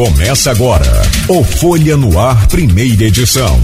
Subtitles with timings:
[0.00, 0.90] Começa agora
[1.28, 3.60] o Folha no Ar, primeira edição.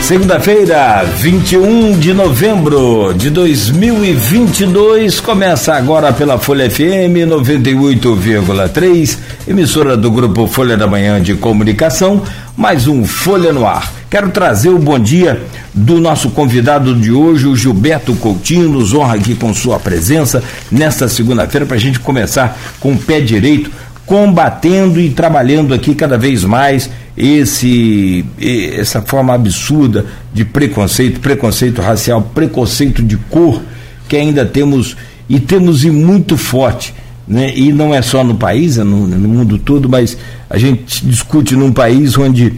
[0.00, 10.46] Segunda-feira, 21 de novembro de 2022, começa agora pela Folha FM 98,3, emissora do grupo
[10.46, 12.22] Folha da Manhã de Comunicação,
[12.56, 14.01] mais um Folha no Ar.
[14.12, 15.42] Quero trazer o bom dia
[15.72, 21.08] do nosso convidado de hoje, o Gilberto Coutinho, nos honra aqui com sua presença nesta
[21.08, 23.70] segunda-feira para a gente começar com o pé direito,
[24.04, 32.20] combatendo e trabalhando aqui cada vez mais esse essa forma absurda de preconceito, preconceito racial,
[32.20, 33.62] preconceito de cor
[34.10, 34.94] que ainda temos
[35.26, 36.92] e temos e muito forte,
[37.26, 37.50] né?
[37.56, 40.18] E não é só no país, é no, no mundo todo, mas
[40.50, 42.52] a gente discute num país onde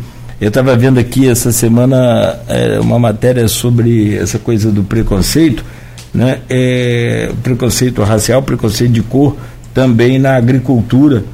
[0.45, 5.65] eu estava vendo aqui essa semana é, uma matéria sobre essa coisa do preconceito,
[6.12, 6.41] né?
[6.51, 9.39] É, preconceito racial, preconceito de cor,
[9.73, 11.25] também na agricultura,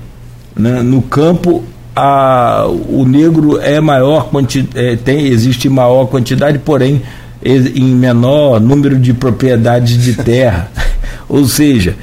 [0.57, 0.81] né?
[0.81, 4.31] no campo a, o negro é maior
[4.77, 7.03] é, tem existe maior quantidade, porém
[7.43, 10.71] em menor número de propriedades de terra.
[11.29, 11.97] Ou seja,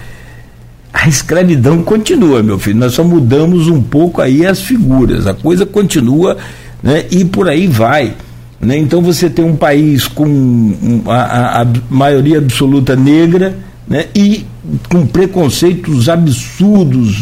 [0.91, 2.79] a escravidão continua, meu filho.
[2.79, 5.25] Nós só mudamos um pouco aí as figuras.
[5.25, 6.35] A coisa continua,
[6.81, 7.05] né?
[7.11, 8.13] E por aí vai.
[8.59, 8.77] Né?
[8.77, 14.05] Então você tem um país com a, a, a maioria absoluta negra, né?
[14.15, 14.45] E
[14.89, 17.15] com preconceitos absurdos,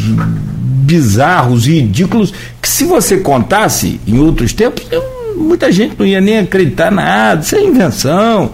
[0.86, 4.86] bizarros e ridículos que se você contasse em outros tempos,
[5.36, 8.52] muita gente não ia nem acreditar nada, isso é invenção.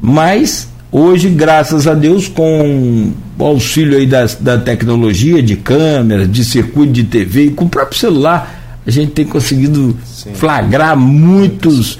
[0.00, 6.44] Mas hoje, graças a Deus, com o auxílio aí da, da tecnologia, de câmeras, de
[6.44, 10.34] circuito de TV e com o próprio celular, a gente tem conseguido Sim.
[10.34, 11.98] flagrar muitos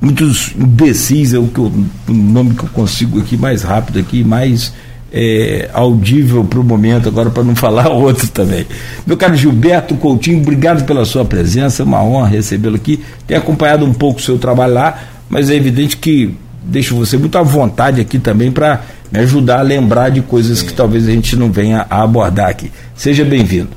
[0.00, 1.72] muitos imbecis, é o, que eu,
[2.08, 4.72] o nome que eu consigo aqui mais rápido aqui, mais
[5.12, 8.66] é, audível para o momento, agora para não falar outro também.
[9.06, 13.00] Meu caro Gilberto Coutinho, obrigado pela sua presença, é uma honra recebê-lo aqui.
[13.28, 14.98] Tenho acompanhado um pouco o seu trabalho lá,
[15.30, 19.62] mas é evidente que deixo você muito à vontade aqui também para me ajudar a
[19.62, 20.66] lembrar de coisas Sim.
[20.66, 22.72] que talvez a gente não venha a abordar aqui.
[22.96, 23.70] Seja bem-vindo.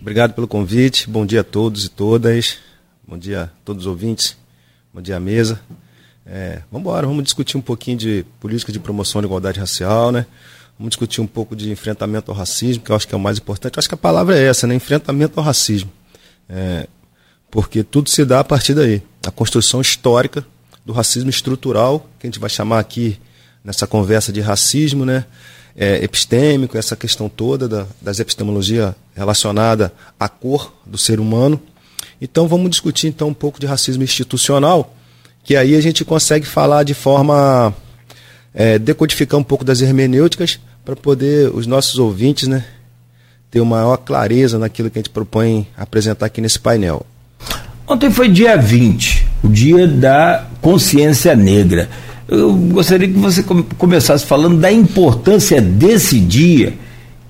[0.00, 2.58] Obrigado pelo convite, bom dia a todos e todas,
[3.06, 4.36] bom dia a todos os ouvintes,
[4.92, 5.60] bom dia à mesa.
[6.26, 10.26] É, vamos embora, vamos discutir um pouquinho de política de promoção da igualdade racial, né?
[10.76, 13.38] Vamos discutir um pouco de enfrentamento ao racismo, que eu acho que é o mais
[13.38, 13.76] importante.
[13.76, 14.74] Eu acho que a palavra é essa, né?
[14.74, 15.90] Enfrentamento ao racismo.
[16.48, 16.88] É,
[17.48, 19.00] porque tudo se dá a partir daí.
[19.24, 20.44] A construção histórica
[20.84, 23.18] do racismo estrutural, que a gente vai chamar aqui
[23.62, 25.24] nessa conversa de racismo, né?
[25.76, 31.62] É, epistêmico, essa questão toda da, das epistemologia relacionada à cor do ser humano.
[32.20, 34.94] Então vamos discutir então um pouco de racismo institucional,
[35.44, 37.74] que aí a gente consegue falar de forma.
[38.58, 42.64] É, decodificar um pouco das hermenêuticas para poder os nossos ouvintes né,
[43.50, 47.04] ter uma maior clareza naquilo que a gente propõe apresentar aqui nesse painel.
[47.86, 51.88] Ontem foi dia 20, o dia da consciência negra.
[52.28, 53.44] Eu gostaria que você
[53.78, 56.74] começasse falando da importância desse dia,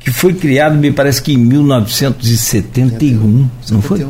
[0.00, 3.50] que foi criado, me parece que em 1971, 71.
[3.70, 4.06] não foi?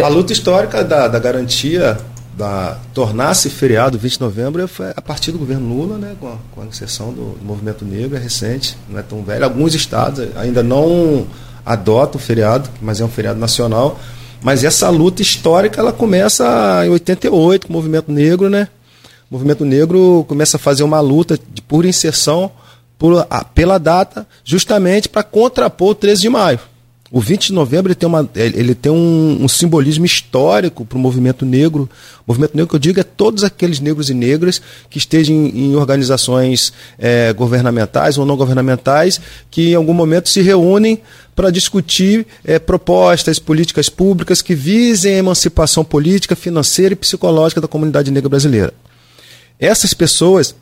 [0.00, 1.98] A luta histórica da, da garantia
[2.36, 6.36] da tornar-se feriado 20 de novembro foi a partir do governo Lula, né, com, a,
[6.50, 9.44] com a inserção do, do, movimento negro, é recente, não é tão velho.
[9.44, 11.26] Alguns estados ainda não
[11.64, 14.00] adotam o feriado, mas é um feriado nacional.
[14.40, 18.68] Mas essa luta histórica ela começa em 88 com o movimento negro, né?
[19.30, 22.50] O movimento negro começa a fazer uma luta de pura inserção
[22.98, 26.58] por, a, pela data, justamente para contrapor o 13 de maio.
[27.14, 30.98] O 20 de novembro ele tem, uma, ele tem um, um simbolismo histórico para o
[31.00, 31.86] movimento negro.
[32.26, 35.66] O movimento negro que eu digo é todos aqueles negros e negras que estejam em,
[35.66, 41.02] em organizações é, governamentais ou não governamentais que em algum momento se reúnem
[41.36, 47.68] para discutir é, propostas, políticas públicas que visem a emancipação política, financeira e psicológica da
[47.68, 48.72] comunidade negra brasileira.
[49.60, 50.54] Essas pessoas,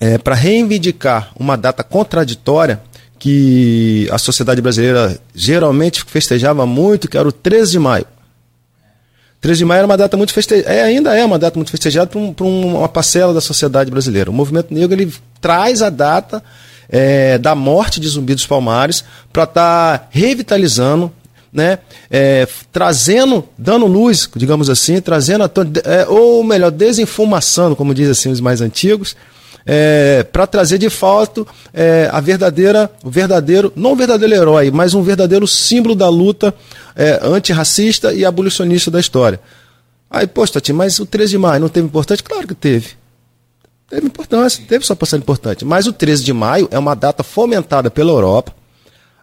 [0.00, 2.80] é, para reivindicar uma data contraditória,
[3.22, 8.04] que a sociedade brasileira geralmente festejava muito, que era o 13 de maio.
[9.40, 12.08] 13 de maio era uma data muito festejada, é, ainda é uma data muito festejada
[12.08, 14.28] para um, uma parcela da sociedade brasileira.
[14.28, 16.42] O movimento negro ele traz a data
[16.88, 21.12] é, da morte de Zumbi dos Palmares para estar tá revitalizando,
[21.52, 21.78] né,
[22.10, 25.50] é, trazendo, dando luz, digamos assim, trazendo, a,
[25.84, 29.14] é, ou melhor, desinfumaçando, como dizem assim os mais antigos,
[29.64, 34.94] é, para trazer de fato é, a verdadeira, o verdadeiro, não o verdadeiro herói, mas
[34.94, 36.54] um verdadeiro símbolo da luta
[36.96, 39.40] é, antirracista e abolicionista da história.
[40.10, 42.22] Aí, poxa, Tati, mas o 13 de maio não teve importância?
[42.22, 42.90] Claro que teve.
[43.88, 45.64] Teve importância, teve sua passagem importante.
[45.64, 48.54] Mas o 13 de maio é uma data fomentada pela Europa.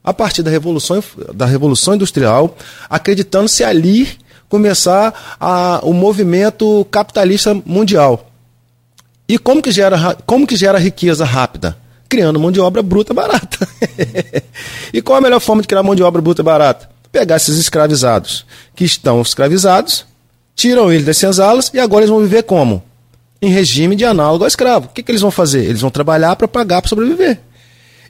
[0.01, 1.03] a partir da Revolução,
[1.35, 2.55] da Revolução Industrial,
[2.89, 4.07] acreditando-se ali
[4.47, 8.28] começar a, o movimento capitalista mundial.
[9.29, 11.77] E como que gera, como que gera riqueza rápida?
[12.09, 13.69] Criando mão de obra bruta barata.
[14.91, 16.89] e qual a melhor forma de criar mão de obra bruta barata?
[17.11, 18.43] Pegar esses escravizados
[18.75, 20.03] que estão escravizados,
[20.55, 22.83] tiram eles das senzalas e agora eles vão viver como?
[23.39, 24.87] Em regime de análogo ao escravo.
[24.87, 25.63] O que, que eles vão fazer?
[25.63, 27.39] Eles vão trabalhar para pagar para sobreviver.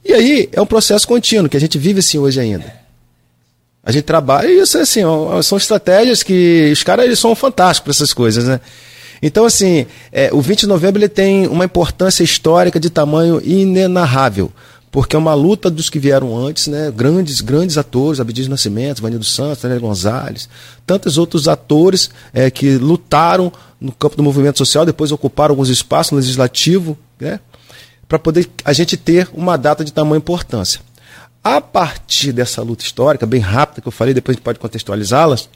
[0.05, 2.73] E aí é um processo contínuo que a gente vive assim hoje ainda.
[3.83, 5.01] A gente trabalha e isso é assim,
[5.43, 8.61] são estratégias que os caras eles são fantásticos para essas coisas, né?
[9.21, 14.51] Então, assim, é, o 20 de novembro ele tem uma importância histórica de tamanho inenarrável,
[14.91, 16.91] porque é uma luta dos que vieram antes, né?
[16.95, 20.49] Grandes, grandes atores, Abdias Nascimento, Vanildo Santos, Daniel Gonzalez,
[20.85, 26.11] tantos outros atores é, que lutaram no campo do movimento social, depois ocuparam alguns espaços
[26.11, 27.39] no legislativo, né?
[28.09, 30.81] para poder a gente ter uma data de tamanha importância.
[31.43, 35.47] A partir dessa luta histórica, bem rápida, que eu falei, depois a gente pode contextualizá-las,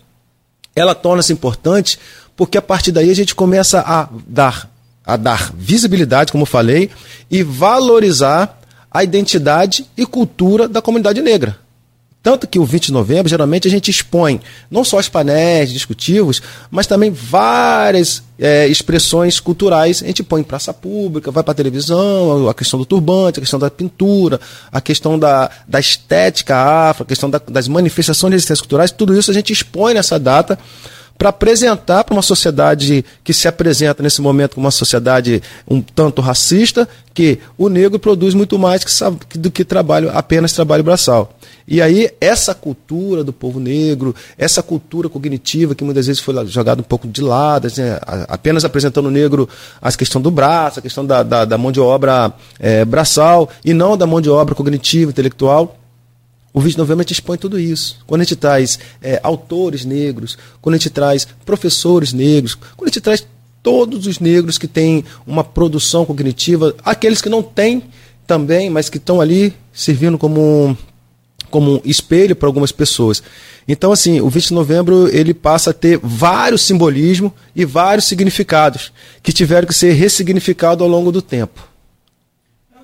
[0.75, 1.99] ela torna-se importante
[2.35, 4.69] porque a partir daí a gente começa a dar,
[5.05, 6.89] a dar visibilidade, como falei,
[7.29, 8.59] e valorizar
[8.91, 11.63] a identidade e cultura da comunidade negra.
[12.23, 14.39] Tanto que o 20 de novembro, geralmente, a gente expõe
[14.71, 16.41] não só os painéis discutivos,
[16.71, 20.01] mas também várias é, expressões culturais.
[20.01, 23.41] A gente põe em praça pública, vai para a televisão, a questão do turbante, a
[23.41, 24.39] questão da pintura,
[24.71, 29.19] a questão da, da estética afro, a questão da, das manifestações de resistências culturais, tudo
[29.19, 30.57] isso a gente expõe nessa data
[31.23, 36.21] para apresentar para uma sociedade que se apresenta nesse momento como uma sociedade um tanto
[36.21, 41.33] racista, que o negro produz muito mais que, do que trabalho, apenas trabalho braçal.
[41.65, 46.81] E aí, essa cultura do povo negro, essa cultura cognitiva que muitas vezes foi jogada
[46.81, 47.83] um pouco de lado, assim,
[48.27, 49.47] apenas apresentando o negro
[49.81, 53.73] a questão do braço, a questão da, da, da mão de obra é, braçal, e
[53.73, 55.77] não da mão de obra cognitiva, intelectual.
[56.53, 57.97] O 20 de novembro a gente expõe tudo isso.
[58.05, 62.89] Quando a gente traz é, autores negros, quando a gente traz professores negros, quando a
[62.89, 63.25] gente traz
[63.63, 67.81] todos os negros que têm uma produção cognitiva, aqueles que não têm
[68.27, 70.77] também, mas que estão ali servindo como
[71.49, 73.21] como um espelho para algumas pessoas.
[73.67, 78.91] Então, assim, o 20 de novembro ele passa a ter vários simbolismos e vários significados
[79.21, 81.72] que tiveram que ser ressignificados ao longo do tempo.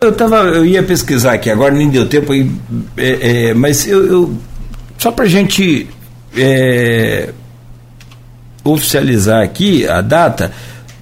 [0.01, 4.33] Eu, tava, eu ia pesquisar aqui, agora nem deu tempo, é, é, mas eu, eu
[4.97, 5.87] só para a gente
[6.37, 7.29] é,
[8.63, 10.53] oficializar aqui a data,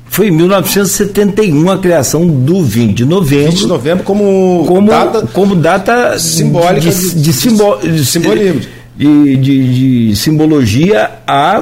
[0.10, 3.52] foi em 1971 a criação do 20 de novembro.
[3.52, 8.62] 20 de novembro como, como data, como data simbólica de, de, de, simbo, de simbolismo.
[8.96, 11.62] De, de, de simbologia à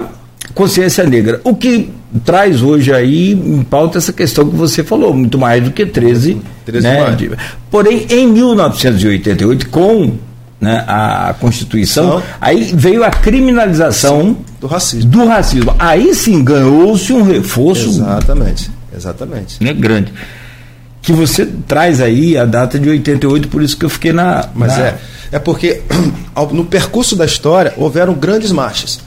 [0.53, 1.41] consciência negra.
[1.43, 5.71] O que traz hoje aí em pauta essa questão que você falou, muito mais do
[5.71, 6.41] que 13.
[6.65, 7.37] 13 né?
[7.69, 10.13] Porém, em 1988, com
[10.59, 12.23] né, a Constituição, Não.
[12.39, 15.11] aí veio a criminalização do racismo.
[15.11, 15.75] do racismo.
[15.77, 17.89] Aí sim ganhou-se um reforço.
[17.89, 19.63] Exatamente, exatamente.
[19.63, 20.13] Né, grande.
[21.01, 24.49] Que você traz aí a data de 88, por isso que eu fiquei na.
[24.55, 24.87] Mas na...
[24.87, 24.97] é.
[25.31, 25.81] É porque
[26.51, 28.99] no percurso da história houveram grandes marchas.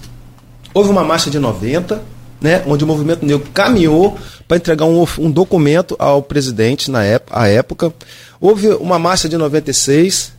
[0.75, 2.01] Houve uma marcha de 90,
[2.41, 7.39] né, onde o movimento negro caminhou para entregar um, um, documento ao presidente na época,
[7.39, 7.93] à época.
[8.41, 10.33] Houve uma marcha de 96,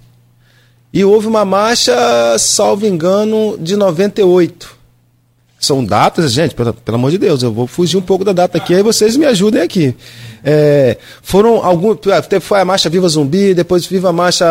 [0.91, 1.93] e houve uma marcha,
[2.39, 4.79] salvo engano, de 98.
[5.59, 8.57] São datas, gente, pelo, pelo amor de Deus, eu vou fugir um pouco da data
[8.57, 9.93] aqui, aí vocês me ajudem aqui.
[10.43, 11.97] É, foram alguns.
[12.41, 14.47] Foi a marcha Viva Zumbi, depois Viva a Marcha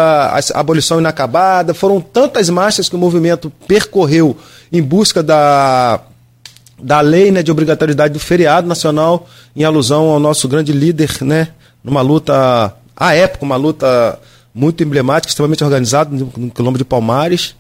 [0.55, 1.73] Abolição Inacabada.
[1.73, 4.37] Foram tantas marchas que o movimento percorreu
[4.71, 6.03] em busca da,
[6.81, 11.49] da lei né, de obrigatoriedade do feriado nacional, em alusão ao nosso grande líder, né,
[11.83, 14.19] numa luta, à época, uma luta
[14.55, 17.55] muito emblemático, extremamente organizado no, quilombo de Palmares,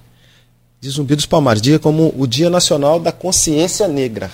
[0.81, 4.31] de Zumbi dos Palmares, dia como o Dia Nacional da Consciência Negra,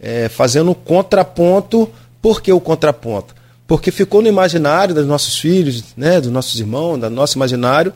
[0.00, 1.88] é, fazendo contraponto.
[2.20, 3.34] Por que o contraponto?
[3.66, 7.92] Porque ficou no imaginário dos nossos filhos, né, dos nossos irmãos, do nosso imaginário,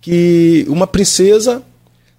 [0.00, 1.62] que uma princesa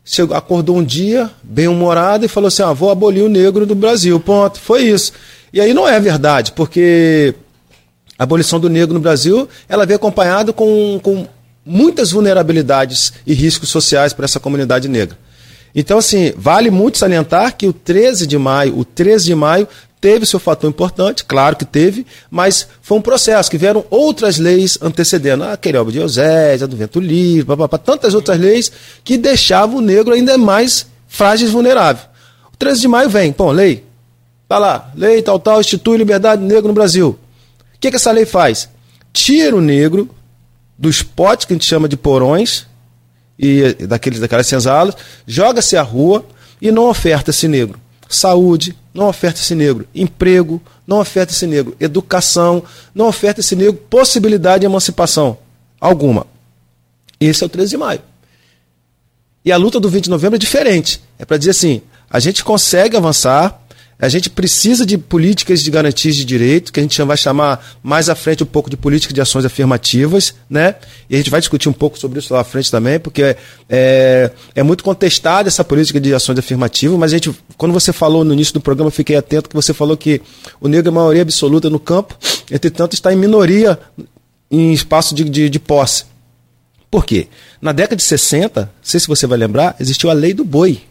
[0.08, 4.20] chegou, acordou um dia, bem-humorada, e falou assim: ah, vou abolir o negro do Brasil.
[4.20, 4.60] Ponto.
[4.60, 5.12] Foi isso.
[5.52, 7.36] E aí não é verdade, porque
[8.18, 11.28] a abolição do negro no Brasil ela vem acompanhada com, com
[11.66, 15.18] muitas vulnerabilidades e riscos sociais para essa comunidade negra.
[15.76, 19.68] Então, assim, vale muito salientar que o 13 de maio, o 13 de maio,
[20.00, 24.78] teve seu fator importante, claro que teve, mas foi um processo que vieram outras leis
[24.82, 28.72] antecedendo, a Querelba de Eusés, a do Vento Livre, papapá, tantas outras leis
[29.04, 32.06] que deixavam o negro ainda mais frágil e vulnerável.
[32.54, 33.84] O 13 de maio vem, pô, lei,
[34.48, 37.18] tá lá, lei tal, tal, institui liberdade negro no Brasil.
[37.76, 38.70] O que, que essa lei faz?
[39.12, 40.10] Tira o negro
[40.78, 42.68] dos potes que a gente chama de porões
[43.38, 46.24] e daqueles, daquelas senzalas, joga-se à rua
[46.62, 51.76] e não oferta esse negro saúde, não oferta esse negro emprego, não oferta esse negro
[51.80, 55.38] educação, não oferta esse negro possibilidade de emancipação
[55.80, 56.26] alguma.
[57.20, 58.02] Esse é o 13 de maio.
[59.44, 61.02] E a luta do 20 de novembro é diferente.
[61.18, 63.62] É para dizer assim: a gente consegue avançar,
[64.00, 68.10] a gente precisa de políticas de garantias de direito, que a gente vai chamar mais
[68.10, 70.76] à frente um pouco de política de ações afirmativas, né?
[71.10, 73.36] E a gente vai discutir um pouco sobre isso lá à frente também, porque
[73.68, 78.24] é, é muito contestada essa política de ações afirmativas, mas a gente, quando você falou
[78.24, 80.22] no início do programa, eu fiquei atento que você falou que
[80.62, 82.16] o negro é maioria absoluta no campo,
[82.52, 83.80] entretanto está em minoria
[84.52, 86.06] em espaço de, de, de posse.
[86.90, 87.28] Por quê?
[87.60, 90.82] Na década de 60, não sei se você vai lembrar, existiu a lei do boi.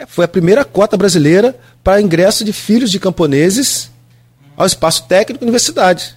[0.00, 1.54] É, foi a primeira cota brasileira
[1.84, 3.90] para ingresso de filhos de camponeses
[4.56, 6.14] ao espaço técnico da universidade.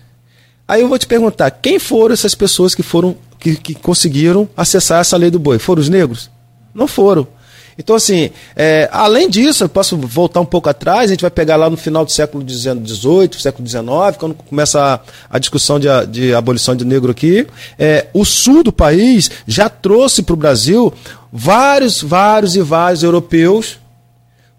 [0.66, 5.02] Aí eu vou te perguntar, quem foram essas pessoas que foram que, que conseguiram acessar
[5.02, 5.60] essa lei do boi?
[5.60, 6.32] Foram os negros?
[6.74, 7.28] Não foram.
[7.78, 11.56] Então, assim, é, além disso, eu posso voltar um pouco atrás, a gente vai pegar
[11.56, 13.84] lá no final do século XVIII, século XIX,
[14.18, 15.00] quando começa a,
[15.30, 17.48] a discussão de, de, abolição de negro aqui.
[17.78, 20.94] É, o sul do país já trouxe para o Brasil
[21.32, 23.80] vários, vários e vários europeus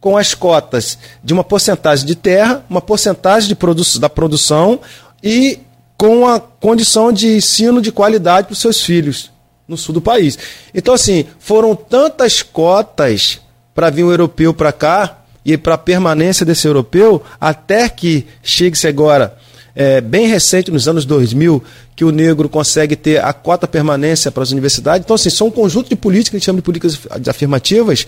[0.01, 4.81] com as cotas de uma porcentagem de terra, uma porcentagem de produ da produção
[5.23, 5.61] e
[5.97, 9.34] com a condição de ensino de qualidade para os seus filhos
[9.67, 10.39] no sul do país.
[10.75, 13.41] Então, assim, foram tantas cotas
[13.75, 18.87] para vir um europeu para cá e para a permanência desse europeu, até que chegue-se
[18.87, 19.37] agora,
[19.75, 21.63] é, bem recente, nos anos 2000,
[21.97, 25.05] que o negro consegue ter a cota permanência para as universidades.
[25.05, 28.07] Então, assim, são um conjunto de políticas que a gente chama de políticas afirmativas.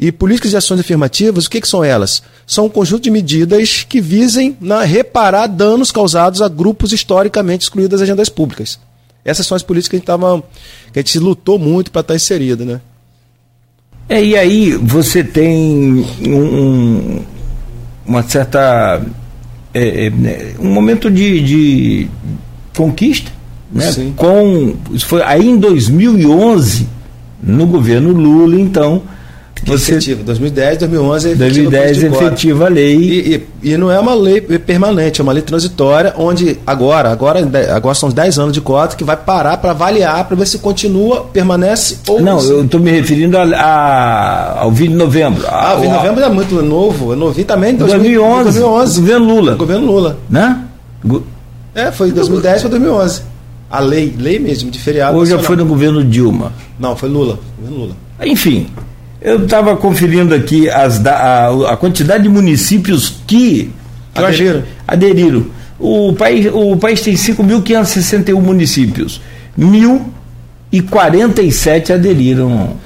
[0.00, 2.22] E políticas de ações afirmativas, o que, que são elas?
[2.44, 7.92] São um conjunto de medidas que visem na, reparar danos causados a grupos historicamente excluídos
[7.92, 8.78] das agendas públicas.
[9.24, 10.42] Essas são as políticas que a gente, tava,
[10.92, 12.80] que a gente lutou muito para estar tá inserido, né?
[14.08, 17.22] É, e aí você tem um,
[18.06, 19.02] uma certa.
[19.72, 22.08] É, é, né, um momento de, de
[22.76, 23.30] conquista,
[23.72, 23.90] né?
[23.90, 24.12] Sim.
[24.14, 26.86] Com, foi aí em 2011,
[27.42, 29.02] no governo Lula, então
[29.62, 30.22] você, efetiva.
[30.24, 32.96] 2010, 2011 2010 efetiva a lei.
[32.96, 37.40] E, e, e, não é uma lei permanente, é uma lei transitória, onde agora, agora,
[37.74, 41.24] agora são 10 anos de cota que vai parar para avaliar, para ver se continua,
[41.32, 42.36] permanece ou não.
[42.36, 45.44] Não, eu estou me referindo a, a, ao 20 de novembro.
[45.48, 47.74] Ah, o 20 de novembro é muito novo, é novinho também.
[47.76, 49.00] 2011, 2011.
[49.00, 49.54] Governo Lula.
[49.54, 50.18] Governo Lula.
[50.28, 50.60] Né?
[51.74, 53.22] É, foi 2010 para 2011.
[53.70, 55.16] A lei, lei mesmo, de feriado.
[55.16, 56.52] Ou já foi no governo Dilma?
[56.78, 57.38] Não, foi Lula.
[57.58, 57.96] Governo Lula.
[58.22, 58.68] Enfim,
[59.24, 63.70] eu estava conferindo aqui as, a, a, quantidade de municípios que
[64.14, 64.62] aderiram.
[64.86, 65.46] aderiram.
[65.80, 69.22] O país, o país tem 5.561 municípios.
[69.58, 72.76] 1.047 aderiram.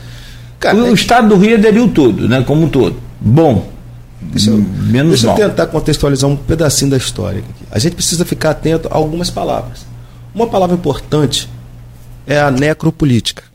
[0.61, 0.90] Cara, o, é...
[0.90, 2.45] o, estado do Rio aderiu todo, né?
[2.47, 2.95] Como um todo.
[3.21, 3.68] Bom.
[4.21, 7.40] Deixa eu, menos deixa eu tentar contextualizar um pedacinho da história.
[7.40, 7.50] Aqui.
[7.71, 9.85] A gente precisa ficar atento a algumas palavras.
[10.33, 11.50] Uma palavra importante
[12.26, 13.47] é a necropolítica.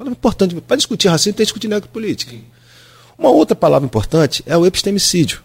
[0.00, 0.54] Palavra importante.
[0.62, 2.34] Para discutir racismo, tem que discutir necropolítica.
[3.18, 5.42] Uma outra palavra importante é o epistemicídio.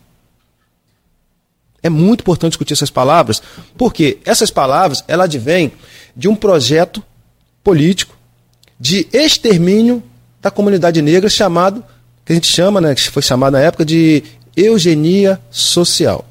[1.84, 3.42] É muito importante discutir essas palavras,
[3.78, 5.74] porque essas palavras ela advêm
[6.16, 7.04] de um projeto
[7.62, 8.16] político
[8.80, 10.02] de extermínio
[10.42, 11.84] da comunidade negra chamado,
[12.24, 14.24] que a gente chama, né, que foi chamado na época de
[14.56, 16.24] eugenia social.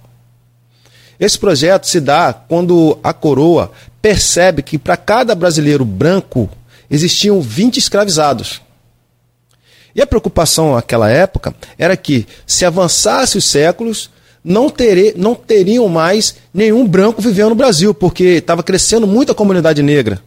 [1.20, 6.48] Esse projeto se dá quando a coroa percebe que para cada brasileiro branco
[6.90, 8.60] existiam 20 escravizados.
[9.94, 14.10] E a preocupação naquela época era que, se avançasse os séculos,
[14.42, 19.34] não, tere, não teriam mais nenhum branco vivendo no Brasil, porque estava crescendo muito a
[19.34, 20.20] comunidade negra.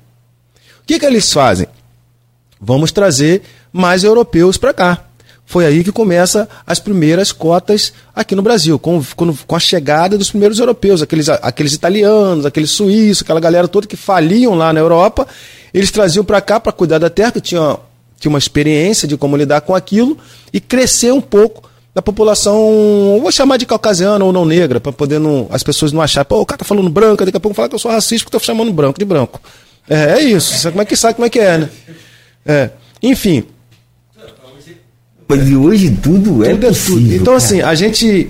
[0.82, 1.68] O que, que eles fazem?
[2.60, 5.07] Vamos trazer mais europeus para cá.
[5.50, 10.30] Foi aí que começa as primeiras cotas aqui no Brasil, com, com, a chegada dos
[10.30, 15.26] primeiros europeus, aqueles, aqueles italianos, aqueles suíços, aquela galera toda que faliam lá na Europa
[15.74, 17.78] eles traziam para cá para cuidar da terra, que tinha,
[18.20, 20.18] tinha uma experiência de como lidar com aquilo,
[20.52, 25.20] e crescer um pouco da população, vou chamar de caucasiana ou não negra, para poder
[25.20, 27.70] não, as pessoas não acharem, pô, o cara tá falando branco, daqui a pouco falar
[27.70, 29.42] que eu sou racista porque tô chamando branco de branco.
[29.90, 31.70] É, é isso, sabe como é que sabe como é que é, né?
[32.46, 32.70] É.
[33.02, 33.46] Enfim.
[35.28, 37.16] Mas hoje tudo é, tudo é possível, tudo.
[37.16, 37.38] Então, cara.
[37.38, 38.30] assim, a gente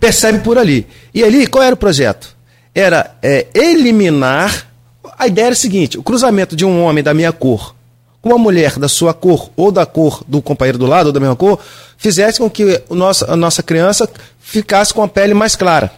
[0.00, 0.86] percebe por ali.
[1.12, 2.34] E ali, qual era o projeto?
[2.74, 4.74] Era é, eliminar
[5.18, 7.74] a ideia era a seguinte: o cruzamento de um homem da minha cor
[8.20, 11.20] com uma mulher da sua cor ou da cor do companheiro do lado ou da
[11.20, 11.58] mesma cor
[11.98, 14.08] fizesse com que o nosso, a nossa criança
[14.40, 15.92] ficasse com a pele mais clara.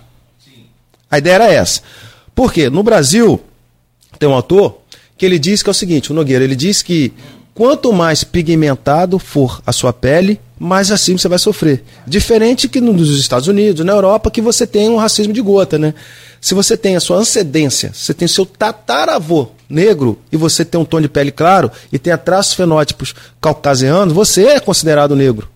[0.44, 0.64] Sim.
[1.08, 1.82] A ideia era essa.
[2.34, 2.68] Por quê?
[2.68, 3.40] No Brasil,
[4.18, 4.78] tem um autor
[5.16, 7.12] que ele diz que é o seguinte, o Nogueira, ele diz que
[7.56, 11.82] quanto mais pigmentado for a sua pele, mais racismo você vai sofrer.
[12.06, 15.94] Diferente que nos Estados Unidos, na Europa, que você tem um racismo de gota, né?
[16.38, 20.78] Se você tem a sua antecedência, você tem o seu tataravô negro e você tem
[20.78, 25.48] um tom de pele claro e tem traços fenótipos caucasianos, você é considerado negro.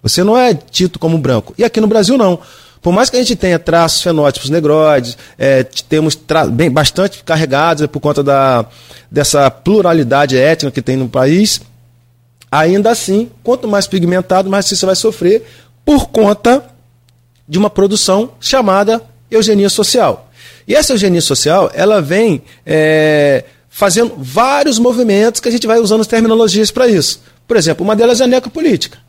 [0.00, 1.52] Você não é dito como branco.
[1.58, 2.38] E aqui no Brasil não.
[2.86, 6.16] Por mais que a gente tenha traços fenótipos negroides, é, temos
[6.52, 8.64] bem, bastante carregados é, por conta da,
[9.10, 11.60] dessa pluralidade étnica que tem no país,
[12.48, 15.44] ainda assim, quanto mais pigmentado, mais você vai sofrer
[15.84, 16.64] por conta
[17.48, 20.30] de uma produção chamada eugenia social.
[20.64, 26.02] E essa eugenia social, ela vem é, fazendo vários movimentos que a gente vai usando
[26.02, 27.20] as terminologias para isso.
[27.48, 29.04] Por exemplo, uma delas é a necropolítica.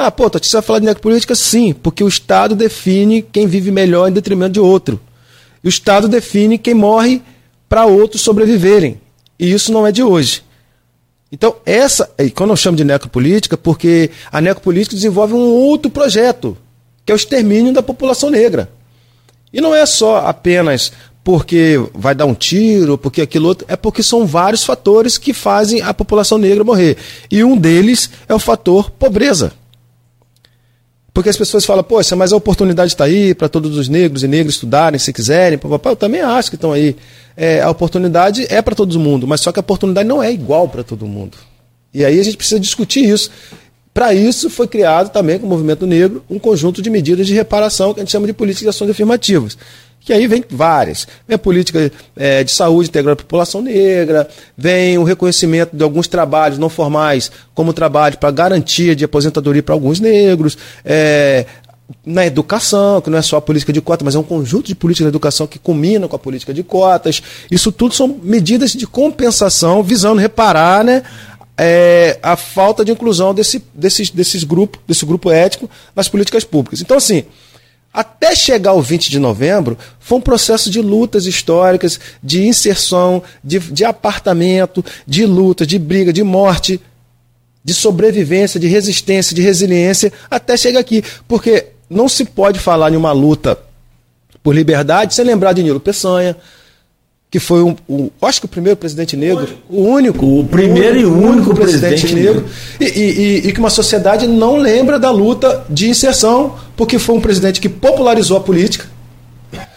[0.00, 1.34] Ah, pô, você vai falar de necropolítica?
[1.34, 5.00] Sim, porque o Estado define quem vive melhor em detrimento de outro.
[5.62, 7.20] E o Estado define quem morre
[7.68, 9.00] para outros sobreviverem.
[9.36, 10.44] E isso não é de hoje.
[11.32, 16.56] Então, essa, e quando eu chamo de necropolítica, porque a necropolítica desenvolve um outro projeto,
[17.04, 18.70] que é o extermínio da população negra.
[19.52, 20.92] E não é só apenas
[21.24, 25.82] porque vai dar um tiro, porque aquilo outro, é porque são vários fatores que fazem
[25.82, 26.96] a população negra morrer.
[27.28, 29.52] E um deles é o fator pobreza.
[31.18, 34.28] Porque as pessoas falam, poxa, mas a oportunidade está aí para todos os negros e
[34.28, 35.58] negras estudarem se quiserem.
[35.84, 36.94] Eu também acho que estão aí.
[37.36, 40.68] É, a oportunidade é para todo mundo, mas só que a oportunidade não é igual
[40.68, 41.36] para todo mundo.
[41.92, 43.32] E aí a gente precisa discutir isso.
[43.92, 47.92] Para isso foi criado também com o movimento negro um conjunto de medidas de reparação
[47.92, 49.58] que a gente chama de políticas de ações afirmativas.
[50.08, 51.06] Que aí vem várias.
[51.28, 56.08] Vem a política é, de saúde integral da população negra, vem o reconhecimento de alguns
[56.08, 61.44] trabalhos não formais, como trabalho para garantia de aposentadoria para alguns negros, é,
[62.06, 64.74] na educação, que não é só a política de cotas, mas é um conjunto de
[64.74, 67.22] políticas de educação que combina com a política de cotas.
[67.50, 71.02] Isso tudo são medidas de compensação visando reparar né,
[71.58, 76.80] é, a falta de inclusão desse, desses, desses grupo, desse grupo ético nas políticas públicas.
[76.80, 77.26] Então, assim,
[77.92, 83.58] até chegar ao 20 de novembro, foi um processo de lutas históricas, de inserção, de,
[83.58, 86.80] de apartamento, de luta, de briga, de morte,
[87.64, 91.02] de sobrevivência, de resistência, de resiliência, até chegar aqui.
[91.26, 93.58] Porque não se pode falar em uma luta
[94.42, 96.36] por liberdade sem lembrar de Nilo Peçanha,
[97.30, 101.12] que foi um, um, acho que o primeiro presidente negro, o único, o primeiro o
[101.12, 102.46] único, e único, único presidente, presidente, negro,
[102.80, 107.20] E, e, e, que uma sociedade não lembra da luta de inserção, porque foi um
[107.20, 108.86] presidente que popularizou a política,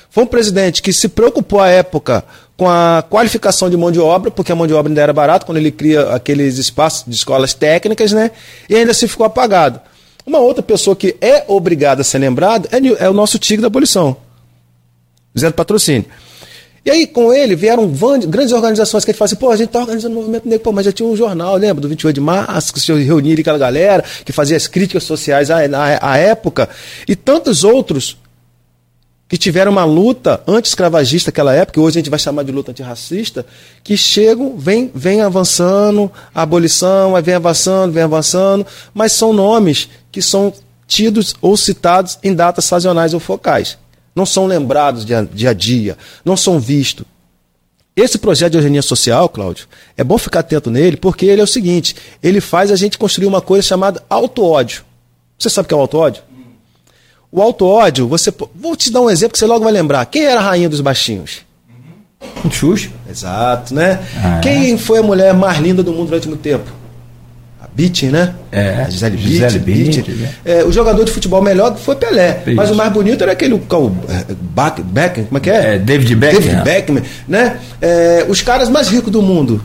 [0.09, 2.23] foi um presidente que se preocupou à época
[2.57, 5.45] com a qualificação de mão de obra, porque a mão de obra ainda era barata
[5.45, 8.31] quando ele cria aqueles espaços de escolas técnicas, né?
[8.69, 9.79] E ainda se ficou apagado.
[10.25, 13.67] Uma outra pessoa que é obrigada a ser lembrada é, é o nosso tigre da
[13.67, 14.15] abolição,
[15.37, 16.05] Zé do Patrocínio.
[16.83, 17.87] E aí, com ele, vieram
[18.27, 20.71] grandes organizações que ele fala assim, pô, a gente está organizando o movimento negro, pô,
[20.71, 24.03] mas já tinha um jornal, lembra, do 28 de março, que se reunia aquela galera,
[24.25, 26.67] que fazia as críticas sociais à, à, à época,
[27.07, 28.17] e tantos outros
[29.29, 32.71] que tiveram uma luta anti-escravagista naquela época, que hoje a gente vai chamar de luta
[32.71, 33.45] antirracista,
[33.83, 40.21] que chegam, vem, vem avançando, a abolição, vem avançando, vem avançando, mas são nomes que
[40.21, 40.51] são
[40.87, 43.77] tidos ou citados em datas sazonais ou focais
[44.15, 47.05] não são lembrados dia a dia, não são vistos.
[47.95, 51.47] Esse projeto de eugenia social, Cláudio, é bom ficar atento nele, porque ele é o
[51.47, 54.83] seguinte: ele faz a gente construir uma coisa chamada auto-ódio.
[55.37, 56.23] Você sabe o que é o auto-ódio?
[57.31, 58.33] O auto-ódio, você.
[58.55, 60.05] Vou te dar um exemplo que você logo vai lembrar.
[60.05, 61.41] Quem era a rainha dos baixinhos?
[62.51, 62.91] Xuxa.
[63.09, 63.99] Exato, né?
[64.23, 64.41] Ah, é.
[64.41, 66.80] Quem foi a mulher mais linda do mundo durante muito tempo?
[67.73, 68.35] Beat, né?
[68.51, 70.07] É, a Gisele Beat.
[70.07, 70.29] Né?
[70.43, 72.43] É, o jogador de futebol melhor foi Pelé.
[72.53, 73.53] Mas o mais bonito era aquele.
[73.53, 73.91] O,
[74.53, 75.75] Back, Beckham, como é que é?
[75.75, 76.41] é David Beckham.
[76.41, 77.57] David Beckham, né?
[77.81, 79.61] É, os caras mais ricos do mundo.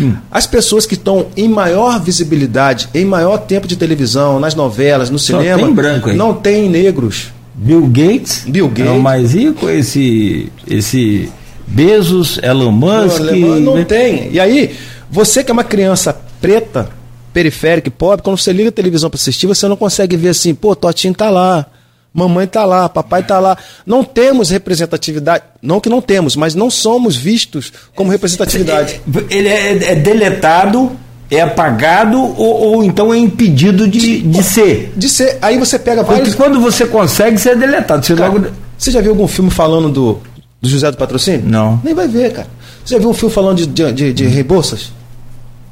[0.00, 0.14] Hum.
[0.30, 5.18] As pessoas que estão em maior visibilidade, em maior tempo de televisão, nas novelas, no
[5.18, 6.16] Só cinema, tem branco aí.
[6.16, 7.32] não tem negros.
[7.54, 8.86] Bill Gates, Bill Gates.
[8.86, 11.30] é o mais rico, esse, esse
[11.66, 13.20] Bezos, Elon Musk.
[13.20, 13.84] Não, não né?
[13.84, 14.30] tem.
[14.32, 14.74] E aí,
[15.10, 16.90] você que é uma criança preta,
[17.32, 20.54] periférica e pobre, quando você liga a televisão para assistir, você não consegue ver assim,
[20.54, 21.66] pô, Totinho tá lá,
[22.12, 23.56] mamãe tá lá, papai tá lá.
[23.86, 29.00] Não temos representatividade, não que não temos, mas não somos vistos como representatividade.
[29.30, 30.92] Ele é, é deletado,
[31.30, 34.92] é apagado ou, ou, então é impedido de, de ser.
[34.96, 35.38] De ser.
[35.40, 36.28] Aí você pega vários...
[36.28, 38.04] Porque quando você consegue, você é deletado.
[38.04, 38.48] Você, cara, logo...
[38.76, 40.18] você já viu algum filme falando do,
[40.60, 41.42] do José do Patrocínio?
[41.46, 41.80] Não.
[41.82, 42.48] Nem vai ver, cara.
[42.84, 44.92] Você já viu um filme falando de, de, de, de Rebouças?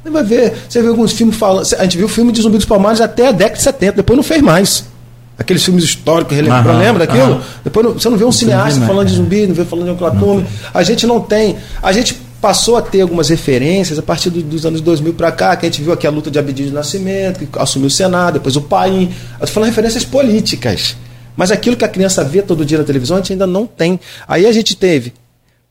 [0.03, 1.67] Você vai ver, você vê alguns filmes falando.
[1.77, 4.17] A gente viu o filme de Zumbi dos Palmares até a década de 70, depois
[4.17, 4.85] não fez mais.
[5.37, 7.41] Aqueles filmes históricos, relembra, lembra daquilo?
[7.63, 9.97] Depois não, você não vê um cineasta falando de zumbi, não vê falando de um
[9.97, 10.45] clatume.
[10.73, 11.57] A gente não tem.
[11.81, 15.55] A gente passou a ter algumas referências a partir do, dos anos 2000 para cá,
[15.55, 18.33] que a gente viu aqui a luta de Abdias de Nascimento, que assumiu o Senado,
[18.33, 19.13] depois o Paim.
[19.39, 20.95] Eu tô falando referências políticas.
[21.35, 23.99] Mas aquilo que a criança vê todo dia na televisão, a gente ainda não tem.
[24.27, 25.13] Aí a gente teve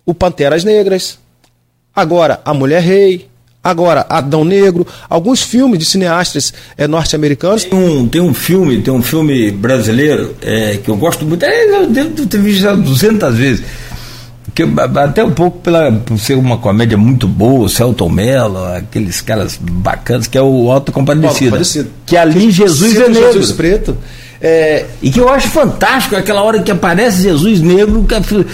[0.06, 1.18] o Panteras Negras,
[1.94, 3.28] agora a Mulher Rei,
[3.62, 7.64] agora Adão Negro, alguns filmes de cineastas é, norte-americanos.
[7.64, 11.82] Tem um, tem um filme, tem um filme brasileiro é, que eu gosto muito, é,
[11.82, 13.64] eu devo ter visto já 200 vezes
[14.54, 14.64] que
[14.98, 19.58] até um pouco pela, por ser uma comédia muito boa, o Celton Mello, aqueles caras
[19.60, 21.56] bacanas, que é o Alto Compadecido.
[22.04, 23.32] Que ali Jesus Cito é negro.
[23.32, 23.96] Jesus preto.
[24.42, 28.04] É, e que eu acho fantástico aquela hora que aparece Jesus negro.
[28.04, 28.44] Que, é, é,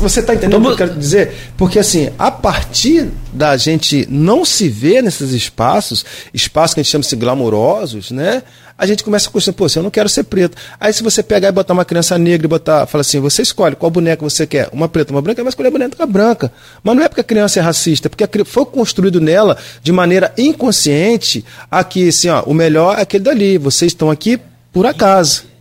[0.00, 1.32] você está entendendo o que eu quero dizer?
[1.56, 6.92] Porque assim, a partir da gente não se ver nesses espaços, espaços que a gente
[6.92, 8.42] chama de glamourosos, né?
[8.82, 10.56] a gente começa a questionar, pô, eu não quero ser preto.
[10.80, 13.76] Aí se você pegar e botar uma criança negra e botar, fala assim, você escolhe
[13.76, 16.52] qual boneca você quer, uma preta, uma branca, vai escolher a boneca branca.
[16.82, 20.32] Mas não é porque a criança é racista, é porque foi construído nela de maneira
[20.36, 24.40] inconsciente aqui, assim, ó, o melhor é aquele dali, vocês estão aqui
[24.72, 25.51] por acaso.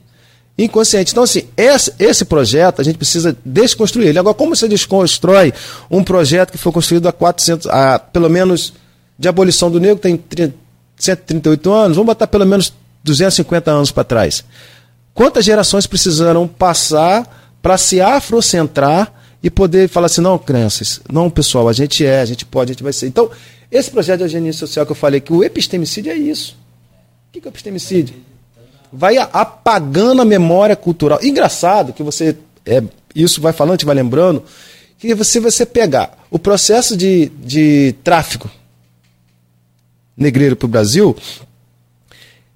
[0.64, 1.12] Inconsciente.
[1.12, 4.20] Então, assim, esse, esse projeto a gente precisa desconstruir ele.
[4.20, 5.54] Agora, como você desconstrói
[5.90, 8.74] um projeto que foi construído há 400, há, pelo menos,
[9.18, 10.54] de abolição do negro, tem 30,
[10.98, 14.44] 138 anos, vamos botar pelo menos 250 anos para trás.
[15.14, 21.68] Quantas gerações precisaram passar para se afrocentrar e poder falar assim, não, crianças, não, pessoal,
[21.68, 23.08] a gente é, a gente pode, a gente vai ser.
[23.08, 23.30] Então,
[23.72, 26.56] esse projeto de eugenia social que eu falei, que o epistemicídio é isso.
[27.30, 28.16] O que é o epistemicídio?
[28.92, 31.20] Vai apagando a memória cultural.
[31.24, 32.84] Engraçado que você, é,
[33.16, 34.44] isso vai falando, te vai lembrando,
[34.98, 38.50] que você, você pegar o processo de, de tráfico
[40.16, 41.16] negreiro para o Brasil,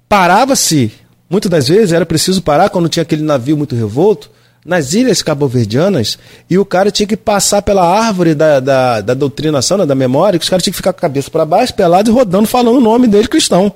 [0.08, 0.92] parava-se,
[1.30, 4.30] muitas das vezes era preciso parar quando tinha aquele navio muito revolto,
[4.66, 6.18] nas ilhas caboverdianas,
[6.50, 10.40] e o cara tinha que passar pela árvore da, da, da doutrinação, né, da memória,
[10.40, 12.78] que os caras tinham que ficar com a cabeça para baixo, pelado e rodando, falando
[12.78, 13.72] o nome dele cristão.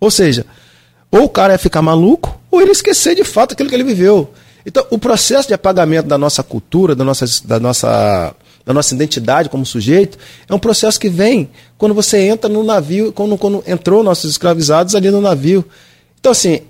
[0.00, 0.46] Ou seja,
[1.10, 4.30] ou o cara ia ficar maluco, ou ele esquecer de fato aquilo que ele viveu.
[4.64, 9.48] Então, o processo de apagamento da nossa cultura, da nossa, da nossa, da nossa identidade
[9.48, 10.18] como sujeito,
[10.48, 14.94] é um processo que vem quando você entra no navio, quando, quando entrou nossos escravizados
[14.94, 15.64] ali no navio.
[16.20, 16.60] Então, assim,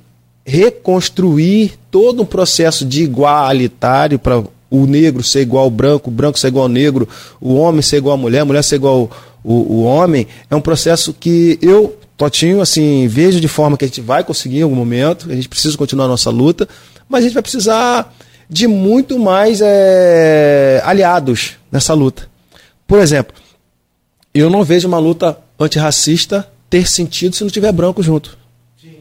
[0.44, 6.38] reconstruir todo um processo de igualitário para o negro ser igual ao branco, o branco
[6.38, 7.08] ser igual ao negro,
[7.40, 10.56] o homem ser igual à mulher, a mulher ser igual ao o, o homem, é
[10.56, 14.62] um processo que eu, Totinho, assim, vejo de forma que a gente vai conseguir em
[14.62, 16.68] algum momento, a gente precisa continuar a nossa luta,
[17.08, 18.14] mas a gente vai precisar
[18.46, 22.28] de muito mais é, aliados nessa luta.
[22.86, 23.34] Por exemplo,
[24.34, 28.36] eu não vejo uma luta antirracista ter sentido se não tiver branco junto.
[28.78, 28.98] Sim.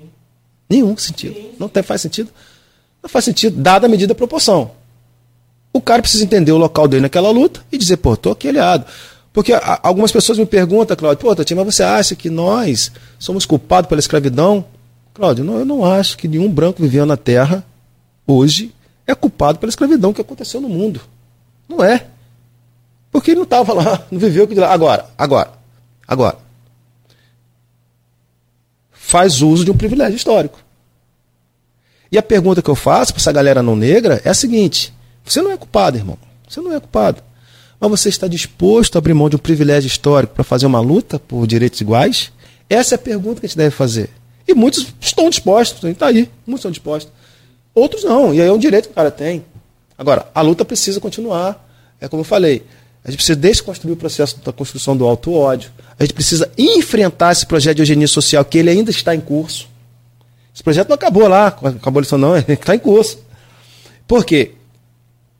[0.69, 1.33] Nenhum sentido.
[1.33, 1.49] Sim.
[1.59, 2.29] Não tem, faz sentido.
[3.03, 4.71] Não faz sentido, dada a medida da proporção.
[5.73, 8.85] O cara precisa entender o local dele naquela luta e dizer, pô, tô aqui aliado.
[9.39, 13.99] Porque algumas pessoas me perguntam, Cláudio, pô, mas você acha que nós somos culpados pela
[13.99, 14.65] escravidão?
[15.13, 17.63] Cláudio, não, eu não acho que nenhum branco vivendo na Terra
[18.27, 18.75] hoje
[19.07, 20.99] é culpado pela escravidão que aconteceu no mundo.
[21.69, 22.07] Não é.
[23.13, 24.73] Porque ele não estava lá, não viveu aquilo lá.
[24.73, 25.53] Agora, agora,
[26.05, 26.37] agora.
[28.91, 30.59] Faz uso de um privilégio histórico.
[32.11, 35.41] E a pergunta que eu faço para essa galera não negra é a seguinte: você
[35.41, 36.17] não é culpado, irmão.
[36.45, 37.28] Você não é culpado.
[37.79, 41.17] Mas você está disposto a abrir mão de um privilégio histórico para fazer uma luta
[41.17, 42.31] por direitos iguais?
[42.69, 44.09] Essa é a pergunta que a gente deve fazer.
[44.47, 47.11] E muitos estão dispostos, está aí, muitos estão dispostos.
[47.73, 49.45] Outros não, e aí é um direito que o cara tem.
[49.97, 51.67] Agora, a luta precisa continuar.
[52.01, 52.63] É como eu falei,
[53.03, 55.71] a gente precisa desconstruir o processo da construção do auto-ódio.
[55.97, 59.67] A gente precisa enfrentar esse projeto de eugenia social, que ele ainda está em curso.
[60.53, 63.19] Esse projeto não acabou lá, com a abolição não, ele está em curso.
[64.07, 64.53] Por quê?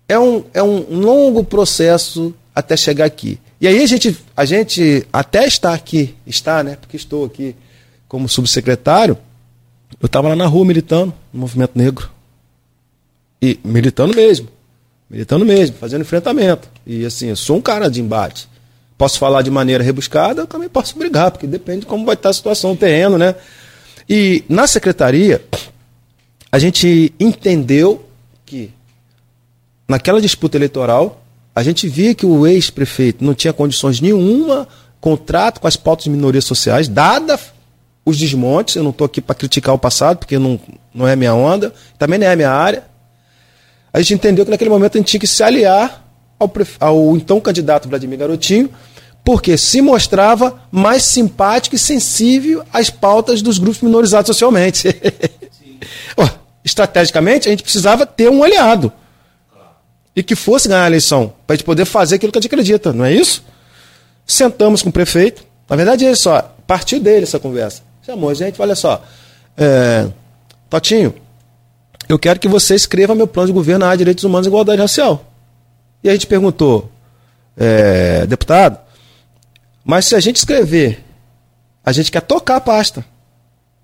[0.09, 3.39] É um, é um longo processo até chegar aqui.
[3.61, 6.77] E aí a gente, a gente até está aqui, está, né?
[6.81, 7.55] Porque estou aqui
[8.07, 9.17] como subsecretário,
[10.01, 12.09] eu estava lá na rua militando no movimento negro.
[13.41, 14.49] E militando mesmo.
[15.09, 16.67] Militando mesmo, fazendo enfrentamento.
[16.85, 18.49] E assim, eu sou um cara de embate.
[18.97, 22.29] Posso falar de maneira rebuscada, eu também posso brigar, porque depende de como vai estar
[22.29, 23.35] a situação, o terreno, né?
[24.09, 25.41] E na secretaria,
[26.51, 28.05] a gente entendeu
[28.45, 28.71] que
[29.89, 31.23] naquela disputa eleitoral,
[31.55, 34.67] a gente via que o ex-prefeito não tinha condições nenhuma,
[35.01, 37.39] contrato com as pautas de minorias sociais, dada
[38.05, 40.59] os desmontes, eu não estou aqui para criticar o passado, porque não,
[40.93, 42.83] não é minha onda, também não é minha área,
[43.91, 46.05] a gente entendeu que naquele momento a gente tinha que se aliar
[46.39, 48.69] ao, ao então candidato Vladimir Garotinho,
[49.25, 54.87] porque se mostrava mais simpático e sensível às pautas dos grupos minorizados socialmente.
[56.63, 58.91] estrategicamente, a gente precisava ter um aliado.
[60.15, 62.51] E que fosse ganhar a eleição, para a gente poder fazer aquilo que a gente
[62.51, 63.43] acredita, não é isso?
[64.25, 67.81] Sentamos com o prefeito, na verdade é só, partiu dele essa conversa.
[68.05, 69.03] Chamou a gente, olha só,
[69.57, 70.07] é,
[70.69, 71.13] Totinho,
[72.07, 74.49] eu quero que você escreva meu plano de governo na área de direitos humanos e
[74.49, 75.25] igualdade racial.
[76.03, 76.89] E a gente perguntou,
[77.55, 78.79] é, deputado,
[79.83, 81.03] mas se a gente escrever,
[81.83, 83.05] a gente quer tocar a pasta.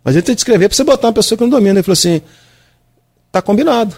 [0.03, 1.79] Mas a gente tem que escrever para você botar uma pessoa que não domina.
[1.79, 2.21] Ele falou assim:
[3.31, 3.95] tá combinado.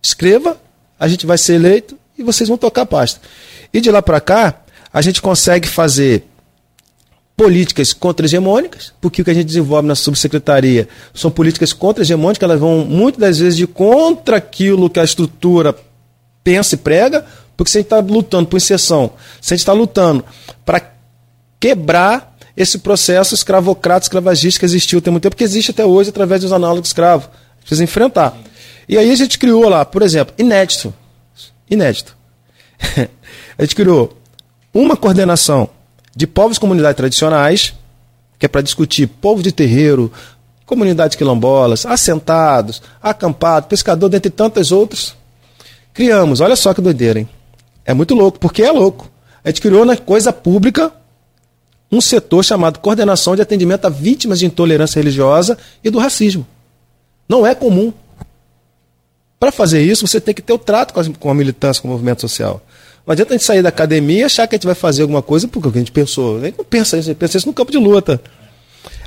[0.00, 0.56] Escreva,
[1.00, 3.20] a gente vai ser eleito e vocês vão tocar a pasta.
[3.72, 4.60] E de lá para cá,
[4.92, 6.24] a gente consegue fazer
[7.34, 12.84] políticas contra-hegemônicas, porque o que a gente desenvolve na subsecretaria são políticas contra-hegemônicas, elas vão
[12.84, 15.74] muitas das vezes de contra aquilo que a estrutura
[16.44, 17.24] pensa e prega,
[17.56, 20.22] porque se a gente está lutando por inserção, se a gente está lutando
[20.66, 20.82] para
[21.58, 26.42] quebrar esse processo escravocrata, escravagista que existiu tem muito tempo, que existe até hoje através
[26.42, 27.30] dos análogos escravos.
[27.60, 28.36] Precisa enfrentar.
[28.90, 30.92] E aí a gente criou lá, por exemplo, inédito.
[31.70, 32.16] Inédito.
[33.56, 34.18] a gente criou
[34.74, 35.70] uma coordenação
[36.16, 37.72] de povos e comunidades tradicionais,
[38.36, 40.12] que é para discutir povo de terreiro,
[40.66, 45.14] comunidades quilombolas, assentados, acampados, pescador, dentre tantas outras.
[45.94, 47.28] Criamos, olha só que doideira, hein?
[47.84, 49.08] É muito louco, porque é louco.
[49.44, 50.92] A gente criou na coisa pública
[51.92, 56.44] um setor chamado Coordenação de Atendimento a Vítimas de Intolerância Religiosa e do Racismo.
[57.28, 57.92] Não é comum.
[59.40, 61.88] Para fazer isso, você tem que ter o trato com a, com a militância, com
[61.88, 62.62] o movimento social.
[63.06, 65.22] Não adianta a gente sair da academia e achar que a gente vai fazer alguma
[65.22, 66.36] coisa porque a gente pensou.
[66.36, 68.20] A gente não pensa isso, a gente pensa isso no campo de luta.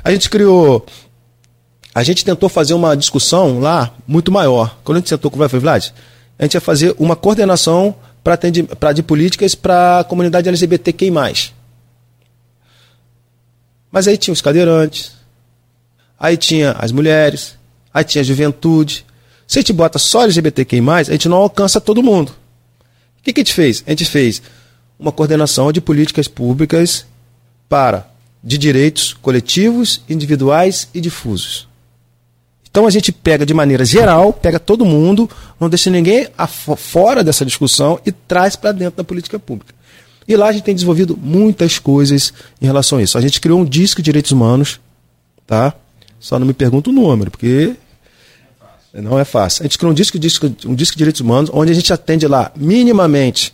[0.02, 0.84] A gente criou.
[1.94, 4.76] A gente tentou fazer uma discussão lá muito maior.
[4.82, 5.90] Quando a gente sentou com o Vlad,
[6.36, 7.94] a gente ia fazer uma coordenação
[8.24, 11.12] pra, de políticas para a comunidade LGBTQI.
[13.92, 15.12] Mas aí tinha os cadeirantes,
[16.18, 17.54] aí tinha as mulheres,
[17.92, 19.06] aí tinha a juventude.
[19.46, 22.30] Se a gente bota só LGBTQI, a gente não alcança todo mundo.
[23.20, 23.82] O que, que a gente fez?
[23.86, 24.42] A gente fez
[24.98, 27.06] uma coordenação de políticas públicas
[27.68, 28.08] para
[28.42, 31.66] de direitos coletivos, individuais e difusos.
[32.70, 35.30] Então a gente pega de maneira geral, pega todo mundo,
[35.60, 36.28] não deixa ninguém
[36.76, 39.72] fora dessa discussão e traz para dentro da política pública.
[40.26, 43.16] E lá a gente tem desenvolvido muitas coisas em relação a isso.
[43.16, 44.80] A gente criou um disco de direitos humanos,
[45.46, 45.72] tá?
[46.18, 47.76] Só não me pergunta o número, porque
[49.02, 49.62] não é fácil.
[49.62, 52.26] A gente criou um disco, disco, um disco de direitos humanos, onde a gente atende
[52.26, 53.52] lá minimamente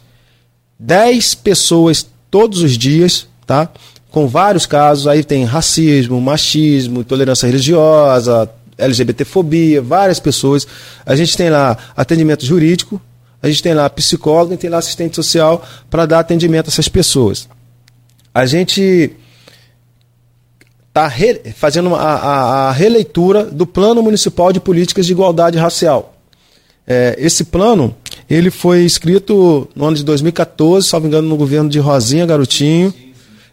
[0.79, 3.68] 10 pessoas todos os dias, tá?
[4.11, 10.66] Com vários casos, aí tem racismo, machismo, intolerância religiosa, LGBTfobia, várias pessoas.
[11.07, 13.00] A gente tem lá atendimento jurídico,
[13.42, 16.88] a gente tem lá psicólogo e tem lá assistente social para dar atendimento a essas
[16.88, 17.48] pessoas.
[18.35, 19.12] A gente
[20.90, 21.11] está
[21.55, 26.14] fazendo a, a, a, releitura do Plano Municipal de Políticas de Igualdade Racial.
[26.87, 27.94] É, esse plano
[28.29, 32.92] ele foi escrito no ano de 2014, salvo engano, no governo de Rosinha Garotinho.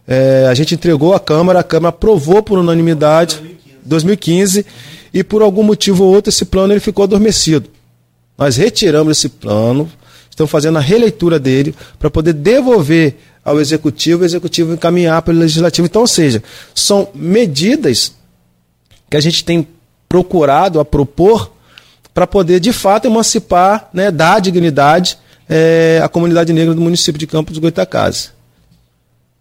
[0.08, 3.58] É, a gente entregou à Câmara, a Câmara aprovou por unanimidade 2015.
[3.88, 4.66] 2015
[5.14, 7.70] e por algum motivo ou outro esse plano ele ficou adormecido.
[8.38, 9.90] Nós retiramos esse plano,
[10.30, 13.16] estamos fazendo a releitura dele para poder devolver
[13.48, 15.86] ao executivo, o executivo encaminhar para o legislativo.
[15.86, 16.44] Então, ou seja,
[16.76, 18.12] são medidas
[19.10, 19.66] que a gente tem
[20.10, 21.52] procurado a propor
[22.14, 27.26] para poder, de fato, emancipar, né, dar dignidade é, à comunidade negra do município de
[27.26, 28.32] Campos do Goitacazes.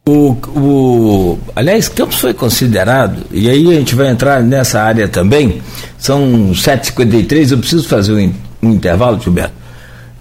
[0.08, 5.60] O, o, aliás, Campos foi considerado, e aí a gente vai entrar nessa área também,
[5.98, 9.65] são 7h53, eu preciso fazer um um intervalo, Gilberto?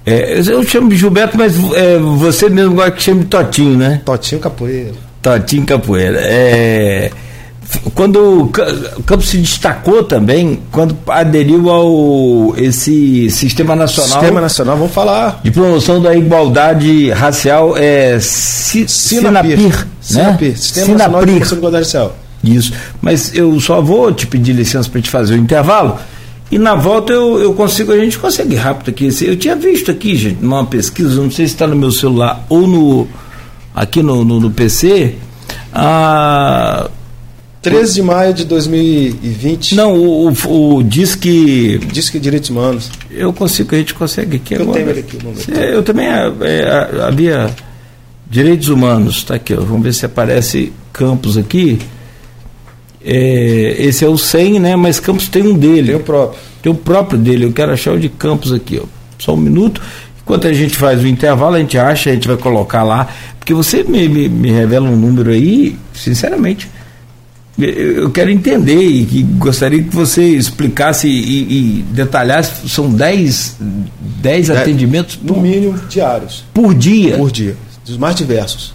[0.06, 4.02] É, eu chamo de Gilberto, mas é, você mesmo gosta que chame de Totinho, né?
[4.06, 4.92] Totinho Capoeira.
[5.22, 6.20] Totinho Capoeira.
[6.22, 7.10] É,
[7.96, 8.48] quando o
[9.04, 14.12] Campos se destacou também, quando aderiu ao esse Sistema Nacional.
[14.12, 15.42] Sistema Nacional, vamos falar.
[15.44, 19.58] De promoção da igualdade racial, é Sinapir.
[19.60, 19.86] Né?
[20.02, 20.58] Sinapir.
[20.58, 20.98] Sistema Sinapir.
[20.98, 22.16] Nacional de Promoção da Igualdade Racial.
[22.44, 22.74] Isso.
[23.02, 25.98] Mas eu só vou te pedir licença para te fazer o intervalo
[26.52, 29.10] e na volta eu, eu consigo, a gente consegue rápido aqui.
[29.22, 32.68] Eu tinha visto aqui, gente, numa pesquisa, não sei se está no meu celular ou
[32.68, 33.08] no
[33.74, 35.16] aqui no, no, no PC.
[35.74, 36.90] A
[37.66, 39.76] 13 de maio de 2020.
[39.76, 41.80] Não, o, o, o Disque.
[41.92, 42.92] Disque Direitos Humanos.
[43.10, 44.78] Eu consigo, a gente consegue aqui eu agora.
[44.78, 45.18] Tenho ele aqui,
[45.52, 47.50] é, eu também é, é, havia
[48.30, 49.62] Direitos Humanos, está aqui, ó.
[49.62, 51.80] vamos ver se aparece Campos aqui.
[53.06, 54.76] É, esse é o 100, né?
[54.76, 55.90] Mas Campos tem um dele.
[55.90, 56.40] Tem o próprio.
[56.64, 57.46] Tem o próprio dele.
[57.46, 58.88] Eu quero achar o de Campos aqui, ó.
[59.20, 59.82] Só um minuto.
[60.24, 63.08] Enquanto a gente faz o intervalo, a gente acha, a gente vai colocar lá.
[63.38, 66.68] Porque você me, me, me revela um número aí, sinceramente.
[67.60, 72.68] eu quero entender e gostaria que você explicasse e, e detalhasse.
[72.68, 73.58] São 10
[74.26, 77.18] dez, atendimentos no por, mínimo diários por dia.
[77.18, 78.74] Por dia, dos mais diversos.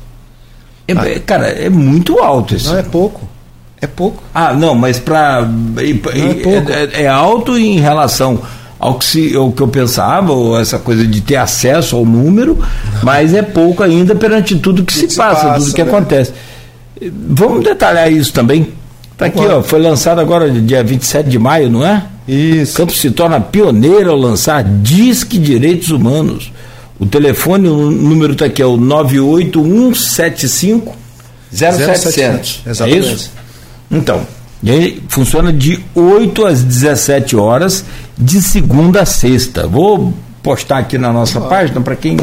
[0.86, 1.20] É, ah.
[1.26, 2.70] Cara, é muito alto isso.
[2.70, 3.28] Não é pouco.
[3.80, 4.22] É pouco.
[4.34, 8.42] Ah, não, mas para é, é, é, alto em relação
[8.78, 12.58] ao que, se, ao que eu pensava, ou essa coisa de ter acesso ao número,
[13.02, 15.90] mas é pouco ainda perante tudo que, se, se, passa, passa tudo que né?
[15.90, 16.32] acontece.
[17.28, 18.68] Vamos detalhar isso também.
[19.12, 22.04] Está aqui, ó, foi lançado agora dia 27 de maio, não é?
[22.26, 22.76] Isso.
[22.76, 26.52] Campos se torna pioneiro ao lançar Disque Direitos Humanos.
[26.98, 30.94] O telefone, o número está aqui, é o 98175
[31.50, 32.60] 0700.
[32.66, 33.08] Exatamente.
[33.08, 33.30] É isso?
[33.90, 34.26] Então,
[34.62, 37.84] ele funciona de 8 às 17 horas,
[38.16, 39.66] de segunda a sexta.
[39.66, 41.42] Vou postar aqui na nossa ah.
[41.42, 42.16] página para quem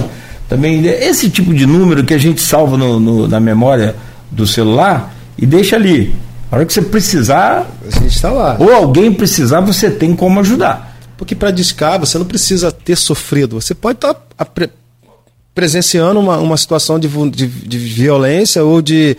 [0.48, 0.86] também.
[0.86, 3.96] Esse tipo de número que a gente salva no, no, na memória
[4.32, 6.16] do celular e deixa ali.
[6.52, 7.68] A hora que você precisar.
[7.86, 8.56] A gente está lá.
[8.60, 10.98] Ou alguém precisar, você tem como ajudar.
[11.18, 13.60] Porque para discar, você não precisa ter sofrido.
[13.60, 14.46] Você pode estar tá
[15.58, 19.18] presenciando uma, uma situação de, de, de, violência ou de,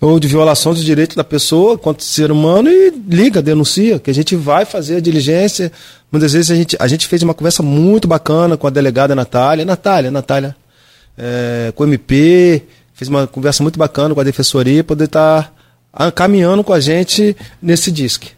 [0.00, 4.12] ou de violação dos direitos da pessoa quanto ser humano e liga, denuncia, que a
[4.12, 5.70] gente vai fazer a diligência.
[6.10, 9.64] Muitas vezes a gente, a gente fez uma conversa muito bacana com a delegada Natália.
[9.64, 10.56] Natália, Natália,
[11.16, 15.54] é, com o MP, fez uma conversa muito bacana com a defensoria, poder estar
[15.96, 18.32] tá caminhando com a gente nesse disque.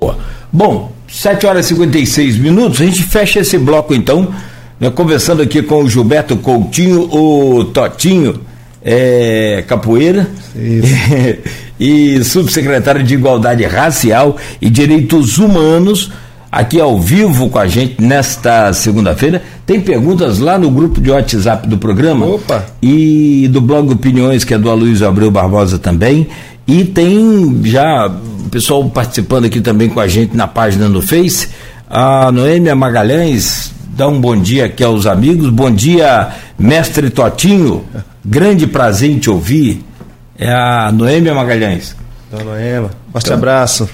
[0.00, 0.18] Boa.
[0.50, 4.34] Bom, 7 horas e 56 minutos, a gente fecha esse bloco então
[4.80, 8.40] né, conversando aqui com o Gilberto Coutinho, o Totinho
[8.82, 10.28] é, Capoeira,
[11.78, 16.10] e subsecretário de Igualdade Racial e Direitos Humanos,
[16.50, 19.42] aqui ao vivo com a gente nesta segunda-feira.
[19.66, 22.26] Tem perguntas lá no grupo de WhatsApp do programa.
[22.26, 22.64] Opa!
[22.82, 26.28] E do blog Opiniões, que é do Aloysio Abreu Barbosa também.
[26.66, 31.48] E tem já o pessoal participando aqui também com a gente na página do Face.
[31.88, 35.50] A Noêmia Magalhães Dá um bom dia aqui aos amigos.
[35.50, 37.84] Bom dia, mestre Totinho.
[38.24, 39.84] Grande prazer em te ouvir.
[40.38, 41.96] É a Noêmia Magalhães.
[42.30, 43.88] Dona Noêmia, forte então, abraço.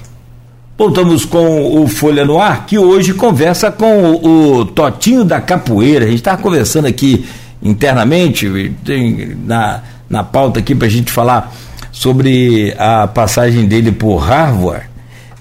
[0.76, 6.04] Voltamos com o Folha no Ar, que hoje conversa com o, o Totinho da Capoeira.
[6.04, 7.24] A gente estava conversando aqui
[7.62, 11.50] internamente, tem na, na pauta aqui para a gente falar
[11.90, 14.84] sobre a passagem dele por Harvard,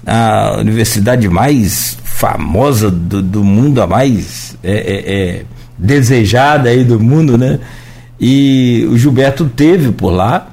[0.06, 5.44] a universidade mais famosa do, do mundo, a mais é, é, é,
[5.76, 7.58] desejada aí do mundo, né?
[8.20, 10.48] E o Gilberto teve por lá.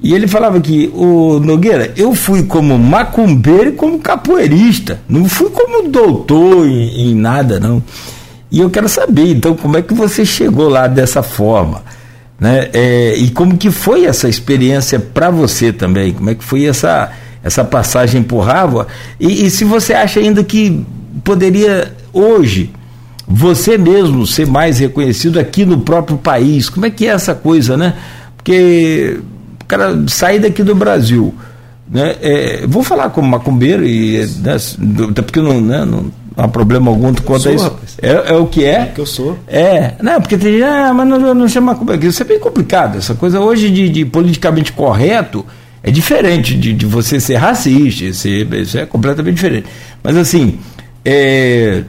[0.00, 5.00] E ele falava que, o Nogueira, eu fui como macumbeiro e como capoeirista.
[5.08, 7.82] Não fui como doutor em, em nada, não.
[8.50, 11.82] E eu quero saber, então, como é que você chegou lá dessa forma?
[12.38, 12.68] Né?
[12.74, 16.12] É, e como que foi essa experiência para você também?
[16.12, 17.10] Como é que foi essa,
[17.42, 18.90] essa passagem por Harvard.
[19.18, 20.84] E, e se você acha ainda que
[21.24, 22.70] poderia hoje
[23.26, 27.76] você mesmo ser mais reconhecido aqui no próprio país, como é que é essa coisa,
[27.76, 27.94] né?
[28.36, 29.20] Porque
[29.62, 31.34] o cara sair daqui do Brasil,
[31.88, 32.16] né?
[32.20, 34.56] É, vou falar como macumbeiro e né,
[35.10, 37.76] até porque não, né, não há problema algum quanto a isso.
[38.00, 38.80] É, é, o que é.
[38.80, 39.38] É que eu sou.
[39.46, 42.06] É, não, porque tem ah, mas não, não chama macumbeiro.
[42.06, 42.98] Isso é bem complicado.
[42.98, 45.44] Essa coisa hoje de, de politicamente correto
[45.82, 49.66] é diferente de, de você ser racista, isso é completamente diferente.
[50.02, 50.58] Mas assim,
[51.04, 51.82] é,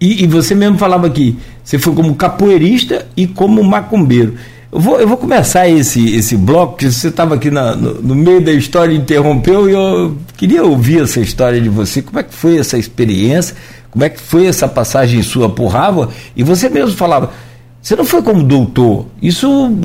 [0.00, 4.34] e, e, você mesmo falava aqui, você foi como capoeirista e como macumbeiro.
[4.70, 8.14] Eu vou, eu vou começar esse, esse bloco, porque você estava aqui na, no, no,
[8.14, 12.02] meio da história interrompeu, e eu queria ouvir essa história de você.
[12.02, 13.56] Como é que foi essa experiência?
[13.90, 16.10] Como é que foi essa passagem sua por Rava?
[16.36, 17.32] E você mesmo falava,
[17.80, 19.06] você não foi como doutor.
[19.22, 19.78] Isso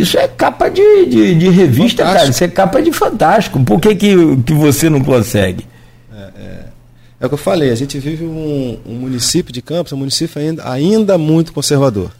[0.00, 2.18] isso é capa de, de, de revista, fantástico.
[2.18, 2.30] cara.
[2.30, 3.64] Isso é capa de fantástico.
[3.64, 5.66] Por que, que, que você não consegue?
[6.12, 6.64] É, é,
[7.20, 7.70] é, o que eu falei.
[7.70, 12.10] A gente vive um, um município de Campos, um município ainda, ainda muito conservador.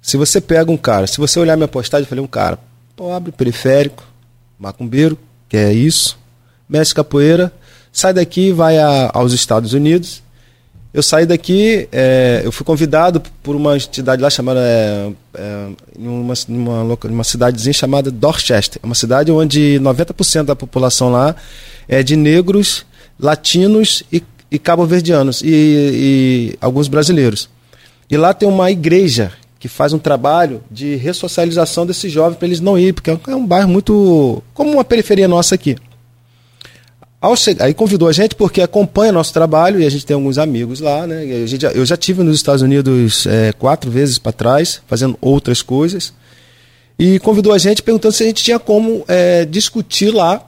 [0.00, 2.58] Se você pega um cara, se você olhar minha postagem, eu falei um cara
[2.96, 4.04] pobre, periférico,
[4.58, 6.18] macumbeiro, que é isso,
[6.68, 7.52] mestre capoeira,
[7.92, 10.21] sai daqui, vai a, aos Estados Unidos,
[10.94, 14.60] eu saí daqui, é, eu fui convidado por uma entidade lá chamada.
[14.60, 18.78] É, é, uma, uma, uma cidadezinha chamada Dorchester.
[18.82, 21.34] É uma cidade onde 90% da população lá
[21.88, 22.84] é de negros,
[23.18, 27.48] latinos e, e cabo-verdianos, e, e alguns brasileiros.
[28.10, 32.60] E lá tem uma igreja que faz um trabalho de ressocialização desses jovens para eles
[32.60, 34.42] não irem, porque é um bairro muito.
[34.52, 35.76] como uma periferia nossa aqui.
[37.36, 40.80] Chegar, aí convidou a gente porque acompanha nosso trabalho e a gente tem alguns amigos
[40.80, 41.46] lá, né?
[41.46, 46.12] Gente, eu já tive nos Estados Unidos é, quatro vezes para trás, fazendo outras coisas.
[46.98, 50.44] e convidou a gente perguntando se a gente tinha como é, discutir lá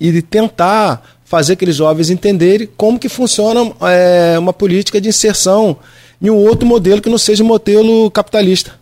[0.00, 5.76] e tentar fazer aqueles jovens entenderem como que funciona é, uma política de inserção
[6.20, 8.72] em um outro modelo que não seja um modelo capitalista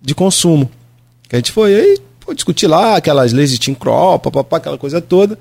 [0.00, 0.70] de consumo.
[1.30, 1.98] A gente foi aí
[2.34, 5.38] discutir lá aquelas leis de Tim Crop, papapá, aquela coisa toda.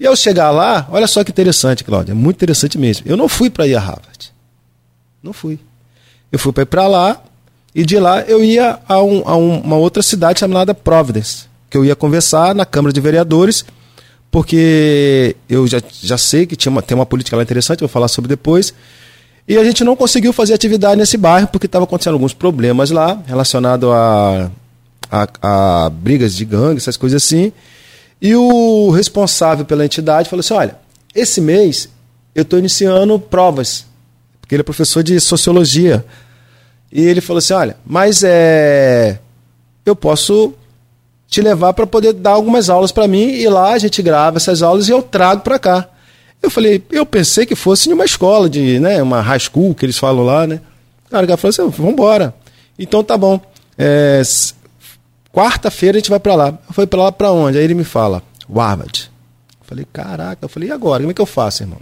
[0.00, 3.06] E ao chegar lá, olha só que interessante, Cláudia, muito interessante mesmo.
[3.06, 4.32] Eu não fui para ir a Harvard.
[5.22, 5.58] Não fui.
[6.32, 7.22] Eu fui para lá
[7.74, 11.76] e de lá eu ia a, um, a um, uma outra cidade chamada Providence, que
[11.76, 13.62] eu ia conversar na Câmara de Vereadores,
[14.30, 18.08] porque eu já, já sei que tinha uma, tem uma política lá interessante, vou falar
[18.08, 18.72] sobre depois.
[19.46, 23.20] E a gente não conseguiu fazer atividade nesse bairro porque estava acontecendo alguns problemas lá
[23.26, 24.50] relacionados a,
[25.10, 27.52] a, a brigas de gangue, essas coisas assim.
[28.20, 30.76] E o responsável pela entidade falou assim: olha,
[31.14, 31.88] esse mês
[32.34, 33.86] eu estou iniciando provas,
[34.40, 36.04] porque ele é professor de sociologia.
[36.92, 39.18] E ele falou assim: olha, mas é.
[39.84, 40.52] Eu posso
[41.26, 44.62] te levar para poder dar algumas aulas para mim e lá a gente grava essas
[44.62, 45.88] aulas e eu trago para cá.
[46.42, 49.84] Eu falei, eu pensei que fosse em uma escola de, né, uma high school que
[49.84, 50.60] eles falam lá, né?
[51.06, 52.34] O cara falou assim, vamos embora.
[52.78, 53.40] Então tá bom.
[53.78, 54.22] É,
[55.32, 56.58] Quarta-feira a gente vai para lá.
[56.68, 57.58] Eu falei, para lá para onde?
[57.58, 58.22] Aí ele me fala,
[58.52, 59.10] Harvard.
[59.60, 60.44] Eu falei, caraca.
[60.44, 61.02] Eu falei, e agora?
[61.02, 61.78] Como é que eu faço, irmão?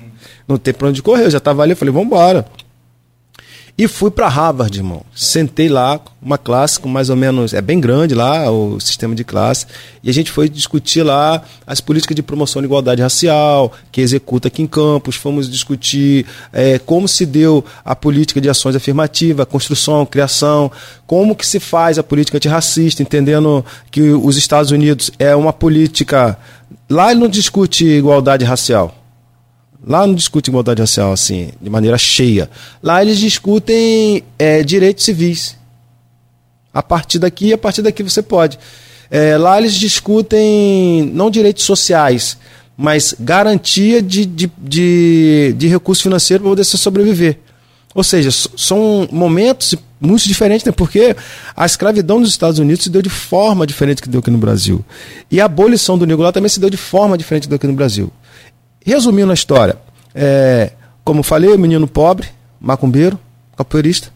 [0.47, 1.25] Não tem pra onde correr.
[1.25, 1.73] Eu já tava ali.
[1.73, 2.47] Eu falei, vamos embora.
[3.81, 5.03] E fui para Harvard, irmão.
[5.15, 7.55] Sentei lá, uma classe com mais ou menos.
[7.55, 9.67] É bem grande lá, o sistema de classe.
[10.03, 14.49] E a gente foi discutir lá as políticas de promoção de igualdade racial, que executa
[14.49, 15.15] aqui em Campos.
[15.15, 20.73] Fomos discutir é, como se deu a política de ações afirmativas, construção, criação,
[21.07, 26.37] como que se faz a política antirracista, entendendo que os Estados Unidos é uma política.
[26.91, 28.93] Lá ele não discute igualdade racial
[29.87, 32.51] Lá não discute igualdade racial assim, de maneira cheia.
[32.83, 35.57] Lá eles discutem é, direitos civis.
[36.73, 38.59] A partir daqui, a partir daqui você pode.
[39.11, 42.37] É, lá eles discutem não direitos sociais,
[42.77, 47.39] mas garantia de, de, de, de recurso financeiro para poder sobreviver.
[47.95, 50.73] Ou seja, são momentos muito diferentes, né?
[50.73, 51.17] porque
[51.57, 54.85] a escravidão nos Estados Unidos se deu de forma diferente que deu aqui no Brasil.
[55.31, 57.67] E a abolição do negro lá também se deu de forma diferente que deu aqui
[57.67, 58.13] no Brasil.
[58.89, 59.77] Resumindo a história,
[60.15, 60.73] é,
[61.05, 62.27] como falei, menino pobre,
[62.59, 63.21] macumbeiro,
[63.55, 64.09] capoeirista,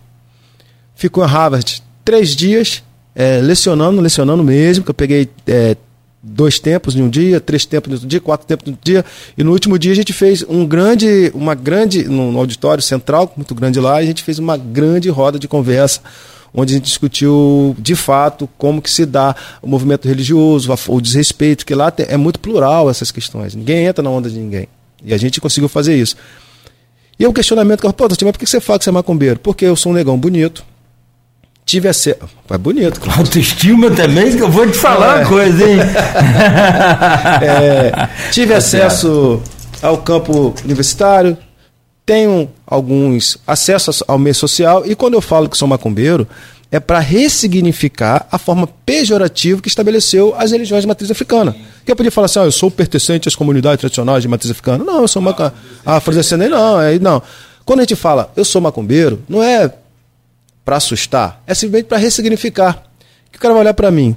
[0.94, 2.82] ficou em Harvard três dias,
[3.14, 5.76] é, lecionando, lecionando mesmo, que eu peguei é,
[6.22, 9.04] dois tempos em um dia, três tempos no outro dia, quatro tempos no outro dia,
[9.36, 13.54] e no último dia a gente fez um grande, uma grande, no auditório central, muito
[13.54, 16.00] grande lá, a gente fez uma grande roda de conversa,
[16.55, 21.64] onde a gente discutiu de fato como que se dá o movimento religioso, o desrespeito,
[21.64, 23.55] que lá é muito plural essas questões.
[23.55, 24.68] Ninguém entra na onda de ninguém.
[25.05, 26.16] E a gente conseguiu fazer isso.
[27.18, 29.38] E o questionamento que eu pô, mas por que você fala que você é macumbeiro?
[29.38, 30.64] Porque eu sou um negão bonito.
[31.64, 32.18] Tive acesso.
[32.50, 33.00] É bonito.
[33.00, 33.20] Claro.
[33.20, 35.20] Autoestima também, que eu vou te falar é.
[35.20, 35.78] uma coisa, hein?
[37.40, 39.40] é, tive tá acesso
[39.80, 41.36] ao campo universitário,
[42.05, 46.26] tenho alguns acessos ao meio social e quando eu falo que sou macumbeiro,
[46.70, 51.55] é para ressignificar a forma pejorativa que estabeleceu as religiões de matriz africana.
[51.84, 54.82] Que eu podia falar assim, ah, eu sou pertencente às comunidades tradicionais de matriz africana.
[54.82, 55.55] Não, eu sou macumbeiro.
[55.84, 57.22] Ah, afrodescendente, não, é, não.
[57.66, 59.70] Quando a gente fala, eu sou macumbeiro, não é
[60.64, 62.82] para assustar, é simplesmente para ressignificar.
[63.30, 64.16] Que o cara vai olhar para mim,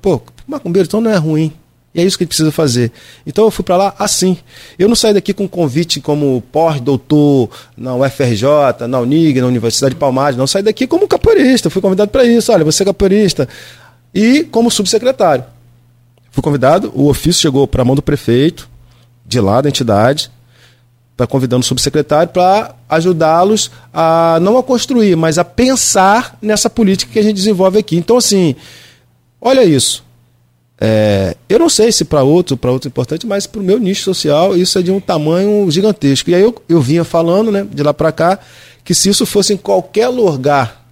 [0.00, 1.52] pô, macumbeiro então não é ruim.
[1.94, 2.90] E é isso que a gente precisa fazer.
[3.26, 4.38] Então eu fui para lá assim.
[4.78, 10.00] Eu não saí daqui com convite como pós-doutor na UFRJ, na Unig, na Universidade de
[10.00, 10.36] Palmares.
[10.36, 11.68] Não, saí daqui como capoeirista.
[11.68, 12.50] Fui convidado para isso.
[12.50, 13.46] Olha, você é capoeirista.
[14.14, 15.44] E como subsecretário.
[16.30, 18.66] Fui convidado, o ofício chegou para a mão do prefeito,
[19.26, 20.30] de lá da entidade,
[21.14, 27.12] para convidando o subsecretário para ajudá-los a não a construir, mas a pensar nessa política
[27.12, 27.98] que a gente desenvolve aqui.
[27.98, 28.56] Então, assim,
[29.42, 30.02] olha isso
[30.84, 34.02] é, eu não sei se para outro, para outro importante, mas para o meu nicho
[34.02, 36.28] social isso é de um tamanho gigantesco.
[36.28, 38.40] E aí eu, eu vinha falando, né, de lá para cá,
[38.82, 40.84] que se isso fosse em qualquer lugar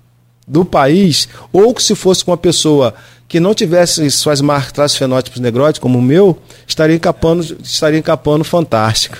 [0.47, 2.95] do país, ou que se fosse com uma pessoa
[3.27, 6.39] que não tivesse suas marcas fenótipos negróticos, como o meu,
[6.69, 9.17] estaria encapando, estaria encapando fantástico.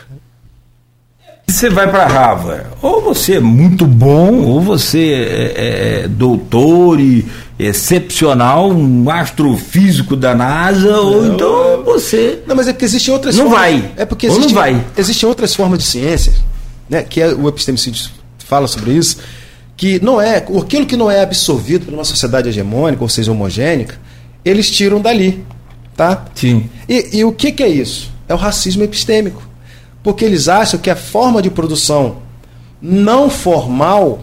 [1.51, 7.27] Você vai para Harvard, ou você é muito bom, ou você é, é doutor e
[7.59, 12.41] excepcional, um astrofísico da NASA, não, ou então você.
[12.47, 13.61] Não, mas é porque existem outras não formas.
[13.61, 13.93] vai.
[13.97, 14.87] É porque existe, não vai.
[14.97, 16.33] existem outras formas de ciência,
[16.89, 17.03] né?
[17.03, 19.19] Que é, o epistemicídio fala sobre isso,
[19.77, 20.37] que não é.
[20.37, 23.99] Aquilo que não é absorvido por uma sociedade hegemônica, ou seja, homogênica,
[24.45, 25.45] eles tiram dali.
[25.97, 26.27] Tá?
[26.33, 26.71] Sim.
[26.89, 28.11] E, e o que, que é isso?
[28.29, 29.50] É o racismo epistêmico.
[30.03, 32.17] Porque eles acham que a forma de produção
[32.81, 34.21] não formal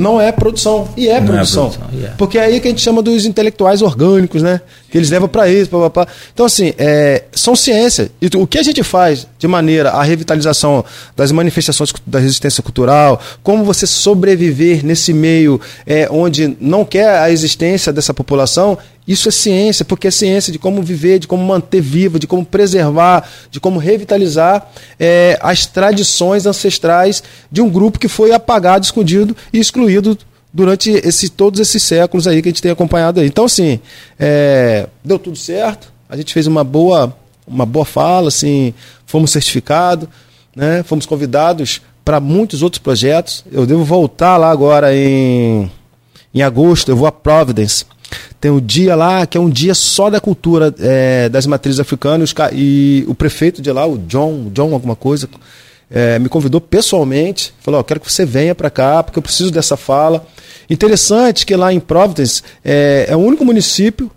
[0.00, 0.88] não é produção.
[0.96, 1.68] E é Não é produção.
[1.68, 2.08] produção, e é.
[2.16, 4.62] Porque é aí que a gente chama dos intelectuais orgânicos, né?
[4.90, 5.70] Que eles levam para isso.
[6.32, 8.10] Então, assim, é, são ciência.
[8.20, 10.82] E o que a gente faz de maneira a revitalização
[11.14, 17.30] das manifestações da resistência cultural, como você sobreviver nesse meio é, onde não quer a
[17.30, 21.80] existência dessa população, isso é ciência, porque é ciência de como viver, de como manter
[21.80, 28.08] vivo, de como preservar, de como revitalizar é, as tradições ancestrais de um grupo que
[28.08, 30.16] foi apagado, escondido e excluído
[30.52, 33.26] durante esse, todos esses séculos aí que a gente tem acompanhado aí.
[33.26, 33.80] Então, assim,
[34.18, 38.74] é, deu tudo certo, a gente fez uma boa, uma boa fala, assim,
[39.06, 40.08] fomos certificados,
[40.54, 43.44] né, fomos convidados para muitos outros projetos.
[43.50, 45.70] Eu devo voltar lá agora em,
[46.34, 47.84] em agosto, eu vou a Providence.
[48.40, 52.34] Tem um dia lá que é um dia só da cultura é, das matrizes africanas
[52.52, 55.28] e o prefeito de lá, o John, John alguma coisa,
[55.90, 59.50] é, me convidou pessoalmente, falou, ó, quero que você venha para cá porque eu preciso
[59.50, 60.26] dessa fala.
[60.68, 64.10] Interessante que lá em Providence é, é o único município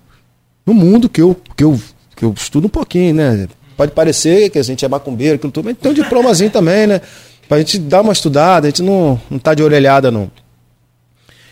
[0.66, 1.80] no mundo que eu, que eu,
[2.16, 3.48] que eu estudo um pouquinho, né?
[3.76, 7.02] Pode parecer que a gente é macumbeiro, tudo, mas tem um diplomazinho também, né?
[7.50, 10.32] Pra gente dar uma estudada, a gente não, não tá de orelhada, não.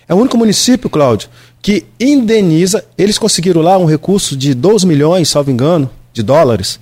[0.07, 1.29] É o único município, Cláudio,
[1.62, 2.84] que indeniza.
[2.97, 6.80] Eles conseguiram lá um recurso de 12 milhões, salvo engano, de dólares,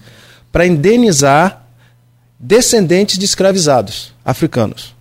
[0.52, 1.66] para indenizar
[2.40, 4.96] descendentes de escravizados africanos.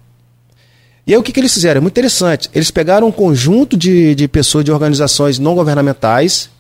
[1.07, 1.79] E aí o que, que eles fizeram?
[1.79, 2.51] É muito interessante.
[2.55, 6.51] Eles pegaram um conjunto de, de pessoas, de organizações não governamentais,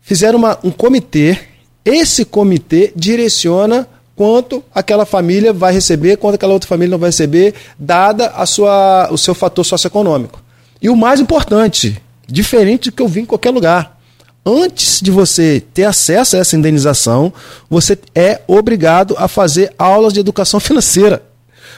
[0.00, 1.38] fizeram uma, um comitê.
[1.84, 7.54] Esse comitê direciona quanto aquela família vai receber, quanto aquela outra família não vai receber,
[7.78, 10.45] dada a sua, o seu fator socioeconômico.
[10.80, 13.98] E o mais importante, diferente do que eu vi em qualquer lugar,
[14.44, 17.32] antes de você ter acesso a essa indenização,
[17.68, 21.22] você é obrigado a fazer aulas de educação financeira,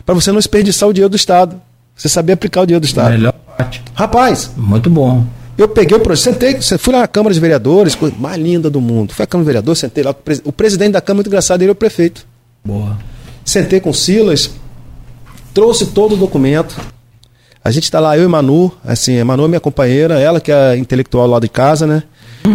[0.04, 1.60] para você não desperdiçar o dinheiro do Estado.
[1.96, 3.10] Você saber aplicar o dinheiro do Estado.
[3.10, 3.82] Melhor parte.
[3.92, 5.26] Rapaz, Muito bom.
[5.56, 8.80] eu peguei o projeto, sentei, fui lá na Câmara de Vereadores, coisa mais linda do
[8.80, 9.12] mundo.
[9.12, 10.14] Fui à Câmara de Vereadores, sentei lá.
[10.44, 12.24] O presidente da Câmara, muito engraçado, ele é o prefeito.
[12.64, 12.96] Boa.
[13.44, 14.50] Sentei com o Silas,
[15.52, 16.76] trouxe todo o documento.
[17.64, 20.50] A gente está lá, eu e Manu, assim, a Manu é minha companheira, ela que
[20.50, 22.02] é intelectual lá de casa, né?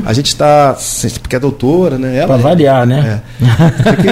[0.05, 0.75] A gente está,
[1.21, 2.17] porque é doutora, né?
[2.17, 3.21] Ela Pra é- variar, né?
[3.83, 4.07] Porque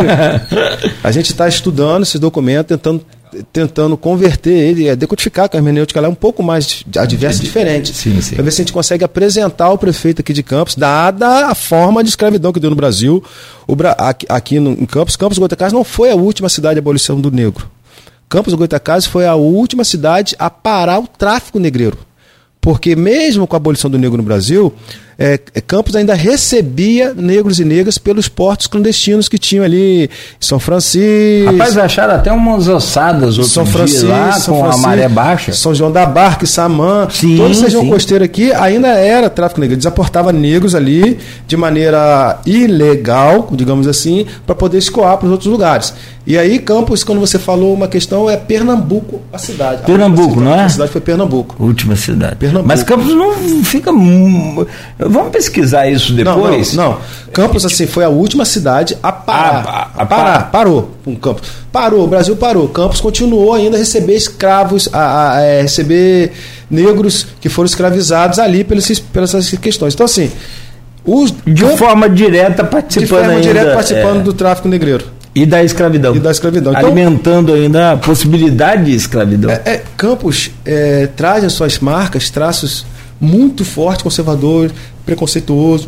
[1.03, 3.03] a gente está estudando esses documentos, tentando,
[3.51, 7.45] tentando converter ele, é, decodificar que a hermenêutica ela é um pouco mais adversa e
[7.45, 7.95] diferente.
[7.95, 8.35] Sim, sim.
[8.35, 12.03] Para ver se a gente consegue apresentar ao prefeito aqui de Campos, dada a forma
[12.03, 13.23] de escravidão que deu no Brasil.
[13.67, 16.79] O aqui, aqui no, em Campos, Campos do Goitacazes não foi a última cidade de
[16.79, 17.67] abolição do negro.
[18.31, 21.97] Campos do Goitacazes foi a última cidade a parar o tráfico negreiro.
[22.61, 24.73] Porque mesmo com a abolição do negro no Brasil,
[25.23, 30.09] é, é, Campos ainda recebia negros e negras pelos portos clandestinos que tinham ali
[30.39, 31.51] São Francisco.
[31.51, 35.07] Rapaz, acharam até umas ossadas outro São dia Francisco, lá São com Francisco, a maré
[35.07, 35.53] baixa.
[35.53, 37.89] São João da Barca, Samã, Sim, toda essa região sim.
[37.91, 39.75] costeira aqui ainda era tráfico negro.
[39.75, 45.51] Eles aportavam negros ali de maneira ilegal, digamos assim, para poder escoar para os outros
[45.51, 45.93] lugares.
[46.25, 49.83] E aí, Campos, quando você falou uma questão, é Pernambuco a cidade.
[49.83, 50.63] Pernambuco, a cidade, não é?
[50.63, 51.55] A cidade foi Pernambuco.
[51.59, 52.35] Última cidade.
[52.35, 52.67] Pernambuco.
[52.67, 53.91] Mas Campos não fica.
[55.11, 56.73] Vamos pesquisar isso depois?
[56.73, 57.31] Não, não, não.
[57.33, 59.65] Campos, assim, foi a última cidade a parar.
[59.65, 60.51] A- a- A, parar.
[60.51, 60.91] Parou.
[61.05, 61.49] Um Campos.
[61.71, 62.67] Parou, o Brasil parou.
[62.67, 66.31] Campos continuou ainda a receber escravos, a, a- é, receber
[66.69, 69.93] negros que foram escravizados ali pelas, pelas essas questões.
[69.93, 70.31] Então, assim,
[71.05, 75.05] os De Campos, forma direta de participando forma ainda, direta participando é, do tráfico negreiro
[75.33, 76.15] e da escravidão.
[76.15, 76.73] e da escravidão.
[76.73, 79.49] Então, alimentando ainda a possibilidade de escravidão.
[79.49, 82.85] É, é, Campos é, traz as suas marcas, traços
[83.21, 84.71] muito fortes, conservador,
[85.05, 85.87] preconceituoso,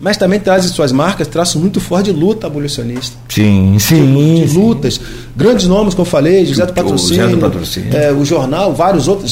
[0.00, 3.16] mas também traz as suas marcas, traços muito fortes de luta abolicionista.
[3.28, 4.42] sim, sim.
[4.42, 4.58] de sim.
[4.58, 4.98] lutas.
[5.36, 7.96] Grandes nomes que eu falei, José do O Patrocínio, José do Patrocínio.
[7.96, 9.30] é, o jornal, vários outros.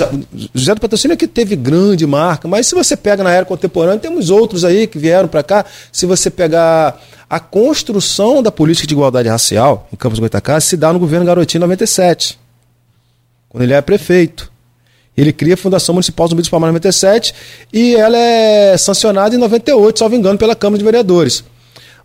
[0.54, 3.98] José do Patrocínio é que teve grande marca, mas se você pega na era contemporânea,
[3.98, 5.64] temos outros aí que vieram para cá.
[5.90, 7.00] Se você pegar
[7.30, 11.60] a construção da política de igualdade racial em Campos Goitacás, se dá no governo Garotinho
[11.60, 12.38] em 97,
[13.48, 14.52] quando ele é prefeito.
[15.18, 17.34] Ele cria a Fundação Municipal Zumbi dos Palmares em 97
[17.72, 21.42] e ela é sancionada em 98, salvo engano, pela Câmara de Vereadores.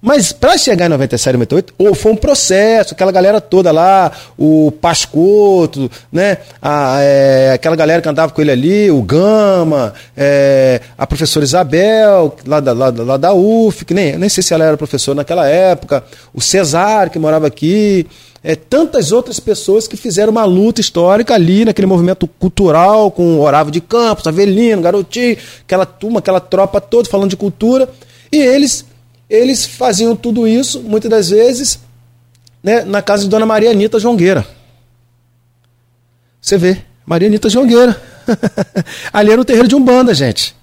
[0.01, 4.11] Mas para chegar em 97 e 98, ou foi um processo, aquela galera toda lá,
[4.37, 6.39] o Pascoto, né?
[6.61, 12.35] A, é, aquela galera que andava com ele ali, o Gama, é, a professora Isabel,
[12.45, 15.47] lá da, lá, lá da UF, que nem, nem sei se ela era professora naquela
[15.47, 16.03] época,
[16.33, 18.05] o Cesário, que morava aqui,
[18.43, 23.41] é, tantas outras pessoas que fizeram uma luta histórica ali naquele movimento cultural, com o
[23.41, 27.89] Oravo de Campos, Avelino, Garotinho, aquela turma, aquela tropa toda falando de cultura,
[28.31, 28.85] e eles
[29.29, 31.79] eles faziam tudo isso, muitas das vezes,
[32.61, 34.45] né, na casa de Dona Maria Anitta Jongueira.
[36.39, 37.99] Você vê, Maria Anitta Jongueira.
[39.11, 40.55] ali era o terreiro de Umbanda, gente.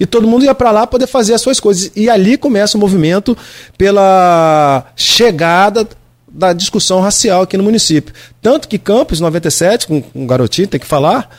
[0.00, 1.92] E todo mundo ia para lá poder fazer as suas coisas.
[1.94, 3.36] E ali começa o movimento
[3.78, 5.88] pela chegada
[6.36, 8.14] da discussão racial aqui no município.
[8.42, 11.30] Tanto que Campos, 97, com um garotinho, tem que falar,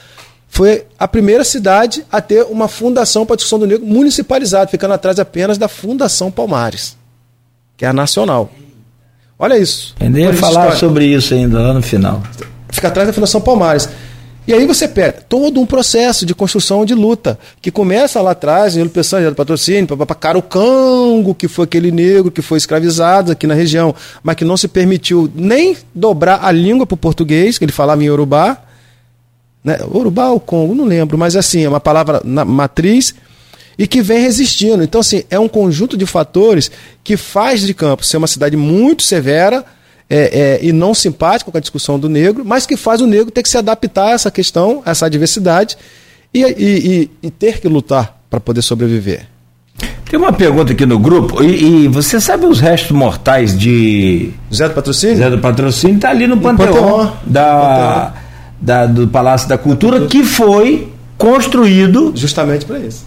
[0.47, 4.93] foi a primeira cidade a ter uma fundação para a discussão do negro municipalizada, ficando
[4.93, 6.97] atrás apenas da Fundação Palmares,
[7.75, 8.49] que é a nacional.
[9.37, 9.95] Olha isso.
[9.99, 10.77] Ainda ia falar história.
[10.77, 12.23] sobre isso ainda lá no final.
[12.69, 13.87] Fica atrás da Fundação Palmares.
[14.47, 18.77] E aí você pega todo um processo de construção de luta, que começa lá atrás,
[18.77, 23.33] em Peçanha, do patrocínio, para cara o Cango, que foi aquele negro que foi escravizado
[23.33, 23.93] aqui na região,
[24.23, 28.01] mas que não se permitiu nem dobrar a língua para o português, que ele falava
[28.01, 28.57] em Urubá,
[29.61, 29.79] né?
[29.91, 33.13] Urubá ou Congo, não lembro, mas assim, é uma palavra matriz
[33.77, 34.81] e que vem resistindo.
[34.81, 36.71] Então, assim, é um conjunto de fatores
[37.03, 39.65] que faz de Campos ser uma cidade muito severa,
[40.09, 43.31] é, é, e não simpático com a discussão do negro, mas que faz o negro
[43.31, 45.77] ter que se adaptar a essa questão, a essa diversidade
[46.33, 49.27] e, e, e, e ter que lutar para poder sobreviver.
[50.09, 54.31] Tem uma pergunta aqui no grupo, e, e, você sabe os restos mortais de.
[54.53, 55.17] Zé do Patrocínio?
[55.17, 58.13] Zé do Patrocínio está ali no Panteão, Panteão da,
[58.59, 62.13] da, do Palácio da Cultura, que foi construído.
[62.15, 63.05] Justamente para isso.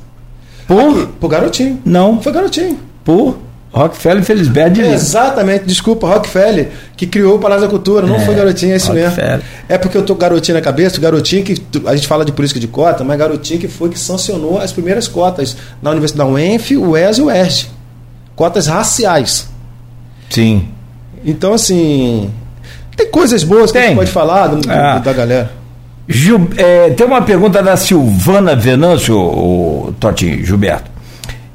[0.69, 1.03] Por?
[1.03, 1.81] Aqui, por garotinho.
[1.85, 2.21] Não.
[2.21, 2.79] Foi garotinho.
[3.03, 3.39] Por?
[3.73, 8.35] Rockefeller Felisberto de Exatamente, desculpa, Rockefeller, que criou o Palácio da Cultura, não é, foi
[8.35, 9.17] garotinho, é isso mesmo.
[9.69, 11.55] É porque eu tô garotinho na cabeça, garotinho que
[11.87, 15.07] a gente fala de política de cota, mas garotinho que foi que sancionou as primeiras
[15.07, 17.71] cotas na Universidade da UENF, o ES e o ERJ.
[18.35, 19.49] Cotas raciais.
[20.29, 20.69] Sim.
[21.25, 22.31] Então, assim,
[22.97, 23.83] tem coisas boas que tem.
[23.83, 24.99] a gente pode falar do, ah.
[24.99, 25.53] da galera.
[26.09, 30.91] Gil, é, tem uma pergunta da Silvana Venâncio, o, o Totti Gilberto.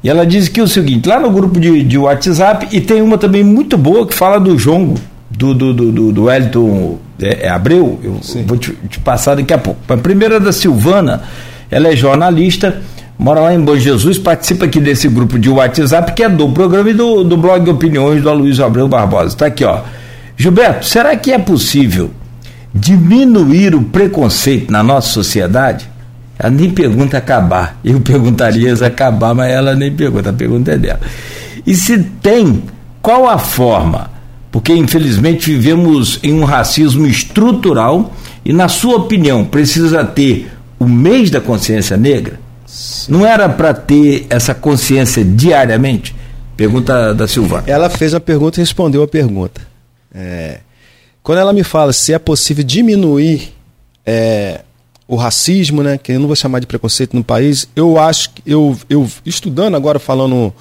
[0.06, 3.02] E ela diz que é o seguinte, lá no grupo de, de WhatsApp, e tem
[3.02, 4.94] uma também muito boa que fala do jongo,
[5.28, 8.44] do, do, do, do Wellington é, é Abreu, eu Sim.
[8.46, 9.80] vou te, te, passar daqui a pouco.
[9.88, 11.24] A primeira é da Silvana,
[11.68, 12.80] ela é jornalista,
[13.18, 16.88] mora lá em Bom Jesus, participa aqui desse grupo de WhatsApp, que é do programa
[16.88, 19.30] e do, do blog Opiniões do Aloysio Abreu Barbosa.
[19.30, 19.80] Está aqui, ó.
[20.36, 22.12] Gilberto, será que é possível
[22.72, 25.95] diminuir o preconceito na nossa sociedade?
[26.38, 27.78] Ela nem pergunta acabar.
[27.84, 31.00] Eu perguntaria se acabar, mas ela nem pergunta, a pergunta é dela.
[31.66, 32.62] E se tem,
[33.00, 34.10] qual a forma?
[34.50, 38.14] Porque infelizmente vivemos em um racismo estrutural
[38.44, 42.38] e, na sua opinião, precisa ter o mês da consciência negra?
[43.08, 46.14] Não era para ter essa consciência diariamente?
[46.56, 47.64] Pergunta da Silvana.
[47.66, 49.60] Ela fez a pergunta e respondeu a pergunta.
[50.14, 50.60] É,
[51.22, 53.52] quando ela me fala se é possível diminuir
[54.04, 54.60] é,
[55.08, 58.42] o racismo, né, que eu não vou chamar de preconceito no país, eu acho que
[58.44, 60.52] eu, eu estudando agora, falando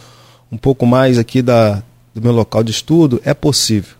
[0.51, 1.81] um pouco mais aqui da,
[2.13, 3.95] do meu local de estudo, é possível,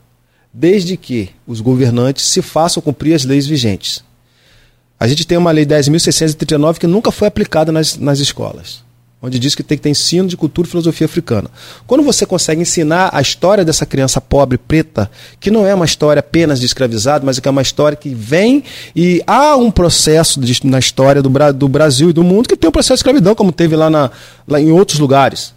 [0.54, 4.04] desde que os governantes se façam cumprir as leis vigentes.
[5.00, 8.85] A gente tem uma lei 10.639 que nunca foi aplicada nas, nas escolas
[9.26, 11.50] onde diz que tem que ter ensino de cultura e filosofia africana.
[11.88, 15.10] Quando você consegue ensinar a história dessa criança pobre, preta,
[15.40, 18.64] que não é uma história apenas de escravizado, mas que é uma história que vem
[18.96, 22.68] e há um processo de, na história do, do, Brasil e do mundo que tem
[22.68, 24.12] um processo de escravidão, como teve lá, na,
[24.48, 25.54] lá em outros lugares.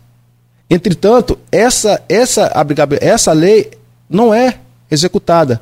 [0.71, 2.51] Entretanto, essa, essa,
[3.01, 3.71] essa lei
[4.09, 4.59] não é
[4.91, 5.61] executada.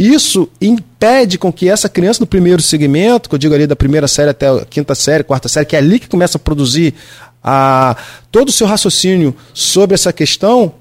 [0.00, 4.08] Isso impede com que essa criança do primeiro segmento, que eu digo ali da primeira
[4.08, 6.94] série até a quinta série, quarta série, que é ali que começa a produzir
[7.42, 7.96] a,
[8.30, 10.74] todo o seu raciocínio sobre essa questão,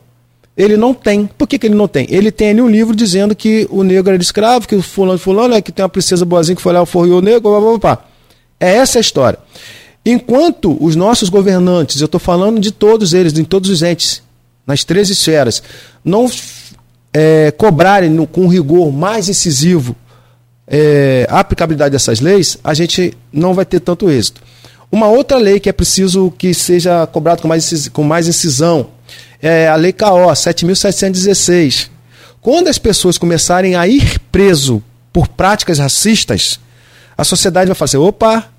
[0.57, 1.25] ele não tem.
[1.25, 2.05] Por que, que ele não tem?
[2.09, 5.53] Ele tem ali um livro dizendo que o negro era escravo, que o fulano fulano
[5.53, 8.05] é que tem uma princesa boazinha que foi lá, forriou o negro, blá, blá, blá,
[8.59, 9.39] É essa a história.
[10.05, 14.21] Enquanto os nossos governantes, eu estou falando de todos eles, em todos os entes,
[14.65, 15.63] nas três esferas,
[16.03, 16.29] não
[17.13, 19.95] é, cobrarem no, com rigor mais incisivo
[20.67, 24.41] é, a aplicabilidade dessas leis, a gente não vai ter tanto êxito.
[24.91, 28.89] Uma outra lei que é preciso que seja cobrado com mais, com mais incisão
[29.41, 31.89] é a Lei KO 7.716.
[32.41, 34.81] Quando as pessoas começarem a ir preso
[35.13, 36.59] por práticas racistas,
[37.17, 38.49] a sociedade vai fazer: opa,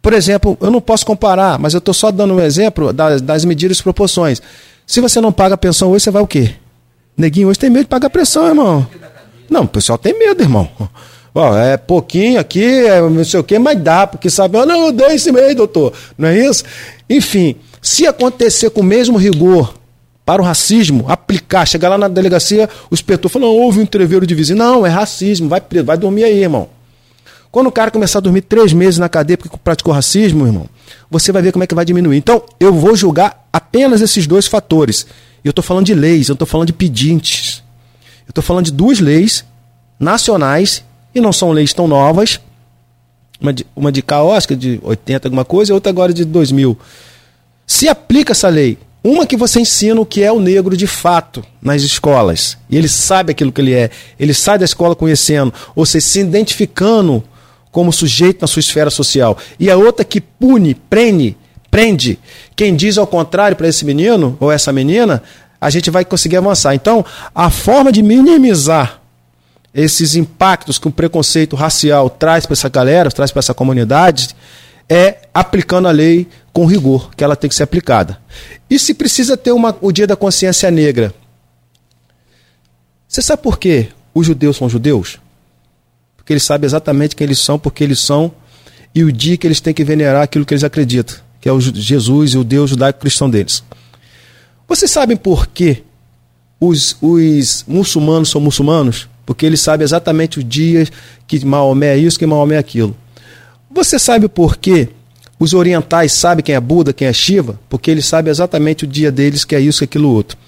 [0.00, 3.44] por exemplo, eu não posso comparar, mas eu estou só dando um exemplo das, das
[3.44, 4.40] medidas e proporções.
[4.86, 6.54] Se você não paga a pensão hoje, você vai o quê?
[7.16, 8.86] Neguinho hoje tem medo de pagar pressão, irmão.
[9.50, 10.70] Não, o pessoal tem medo, irmão.
[11.38, 14.86] Ó, é pouquinho aqui, é não sei o quê, mas dá, porque sabe, oh, não,
[14.86, 15.92] eu dei esse mês, doutor.
[16.18, 16.64] Não é isso?
[17.08, 19.74] Enfim, se acontecer com o mesmo rigor
[20.26, 24.34] para o racismo, aplicar, chegar lá na delegacia, o inspetor falou, houve um entreveiro de
[24.34, 24.58] vizinho.
[24.58, 26.68] Não, é racismo, vai preso, vai dormir aí, irmão.
[27.52, 30.68] Quando o cara começar a dormir três meses na cadeia porque praticou racismo, irmão,
[31.08, 32.16] você vai ver como é que vai diminuir.
[32.16, 35.06] Então, eu vou julgar apenas esses dois fatores.
[35.44, 37.62] Eu estou falando de leis, eu estou falando de pedintes.
[38.26, 39.44] Eu estou falando de duas leis
[40.00, 40.82] nacionais,
[41.18, 42.40] e não são leis tão novas,
[43.40, 44.04] uma de, uma de
[44.36, 46.76] acho que de 80 alguma coisa, e outra agora de 2000.
[47.66, 51.44] Se aplica essa lei, uma que você ensina o que é o negro de fato
[51.62, 52.58] nas escolas.
[52.68, 53.90] E ele sabe aquilo que ele é.
[54.18, 57.22] Ele sai da escola conhecendo, ou seja, se identificando
[57.70, 59.36] como sujeito na sua esfera social.
[59.58, 61.36] E a outra que pune, prende,
[61.70, 62.18] prende.
[62.56, 65.22] Quem diz ao contrário para esse menino ou essa menina,
[65.60, 66.74] a gente vai conseguir avançar.
[66.74, 67.04] Então,
[67.34, 69.00] a forma de minimizar
[69.80, 74.34] esses impactos que o preconceito racial traz para essa galera, traz para essa comunidade,
[74.88, 78.18] é aplicando a lei com rigor, que ela tem que ser aplicada.
[78.68, 81.14] E se precisa ter uma, o dia da consciência negra?
[83.06, 85.20] Você sabe por quê os judeus são judeus?
[86.16, 88.32] Porque eles sabem exatamente quem eles são, porque eles são,
[88.92, 91.60] e o dia que eles têm que venerar aquilo que eles acreditam, que é o
[91.60, 93.62] Jesus e o Deus judaico-cristão deles.
[94.66, 95.84] Vocês sabem por que
[96.58, 99.08] os, os muçulmanos são muçulmanos?
[99.28, 100.88] Porque eles sabem exatamente o dia
[101.26, 102.96] que Maomé é isso, que Maomé é aquilo.
[103.70, 104.88] Você sabe por que
[105.38, 107.60] os orientais sabem quem é Buda, quem é Shiva?
[107.68, 110.38] Porque eles sabem exatamente o dia deles, que é isso, que é aquilo outro.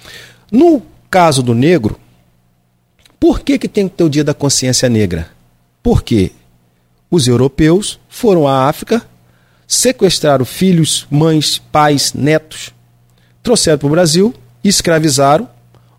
[0.50, 2.00] No caso do negro,
[3.20, 5.28] por que, que tem que ter o dia da consciência negra?
[5.82, 6.32] Porque
[7.10, 9.02] os europeus foram à África,
[9.68, 12.72] sequestraram filhos, mães, pais, netos,
[13.42, 15.46] trouxeram para o Brasil, escravizaram,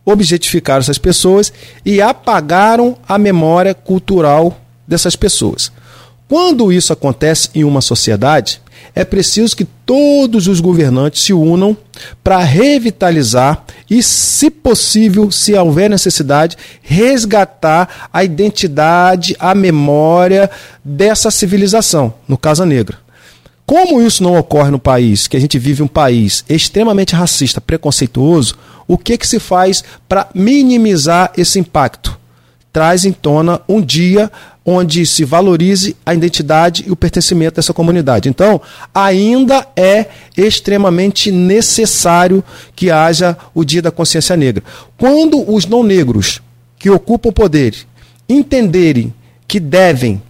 [0.06, 1.52] objetificaram essas pessoas
[1.86, 5.72] e apagaram a memória cultural dessas pessoas.
[6.28, 8.62] Quando isso acontece em uma sociedade,
[8.96, 11.76] é preciso que todos os governantes se unam
[12.24, 20.50] para revitalizar e, se possível, se houver necessidade, resgatar a identidade, a memória
[20.84, 22.98] dessa civilização, no caso a negra.
[23.66, 28.56] Como isso não ocorre no país, que a gente vive um país extremamente racista, preconceituoso,
[28.92, 32.20] o que, que se faz para minimizar esse impacto?
[32.74, 34.30] Traz em tona um dia
[34.66, 38.28] onde se valorize a identidade e o pertencimento dessa comunidade.
[38.28, 38.60] Então,
[38.94, 42.44] ainda é extremamente necessário
[42.76, 44.62] que haja o Dia da Consciência Negra.
[44.98, 46.42] Quando os não negros
[46.78, 47.74] que ocupam o poder
[48.28, 49.14] entenderem
[49.48, 50.22] que devem,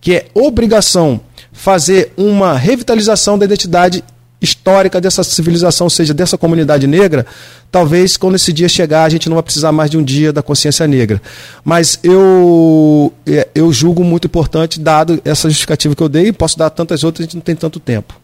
[0.00, 1.20] que é obrigação
[1.52, 4.04] fazer uma revitalização da identidade
[4.44, 7.26] histórica dessa civilização, ou seja, dessa comunidade negra,
[7.70, 10.42] talvez quando esse dia chegar a gente não vai precisar mais de um dia da
[10.42, 11.20] consciência negra.
[11.64, 16.70] Mas eu, é, eu julgo muito importante, dado essa justificativa que eu dei, posso dar
[16.70, 18.14] tantas outras, a gente não tem tanto tempo.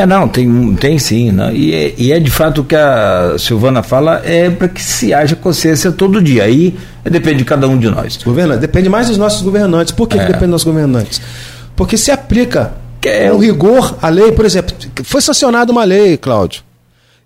[0.00, 1.30] É, não, tem, tem sim.
[1.30, 4.82] Não, e, é, e é de fato o que a Silvana fala, é para que
[4.82, 6.44] se haja consciência todo dia.
[6.44, 6.74] Aí
[7.04, 8.16] depende de cada um de nós.
[8.16, 9.92] Governa, depende mais dos nossos governantes.
[9.92, 10.20] Por que, é.
[10.20, 11.20] que depende dos nossos governantes?
[11.76, 12.72] Porque se aplica
[13.08, 16.62] é o rigor, a lei, por exemplo, foi sancionada uma lei, Cláudio.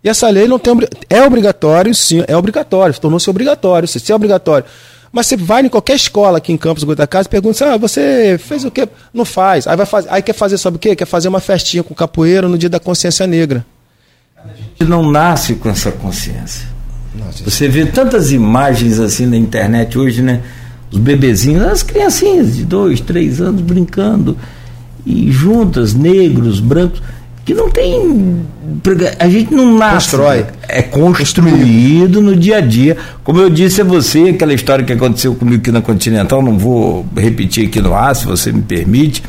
[0.02, 0.74] E essa lei não tem
[1.08, 4.66] é obrigatório, sim, é obrigatório, tornou-se obrigatório, se é obrigatório.
[5.10, 8.64] Mas você vai em qualquer escola aqui em Campos Casa e pergunta: "Ah, você fez
[8.64, 9.66] o quê?" Não faz.
[9.66, 10.96] Aí vai fazer, aí quer fazer sabe o quê?
[10.96, 13.64] Quer fazer uma festinha com capoeira no dia da consciência negra.
[14.36, 16.68] A gente não nasce com essa consciência.
[17.14, 20.42] Nossa, você vê tantas imagens assim na internet hoje, né?
[20.90, 24.36] Os bebezinhos, as criancinhas de dois, três anos brincando
[25.06, 27.02] e juntas, negros, brancos,
[27.44, 28.42] que não tem.
[29.18, 30.10] A gente não nasce.
[30.10, 30.46] Constrói.
[30.66, 32.96] É construído no dia a dia.
[33.22, 37.04] Como eu disse a você, aquela história que aconteceu comigo aqui na Continental, não vou
[37.14, 39.22] repetir aqui no ar, se você me permite.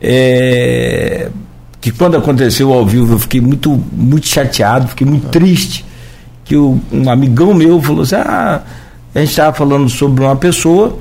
[0.00, 1.28] É,
[1.80, 5.84] que quando aconteceu ao vivo eu fiquei muito, muito chateado, fiquei muito triste.
[6.44, 8.62] Que o, um amigão meu falou assim: ah,
[9.14, 10.98] a gente estava falando sobre uma pessoa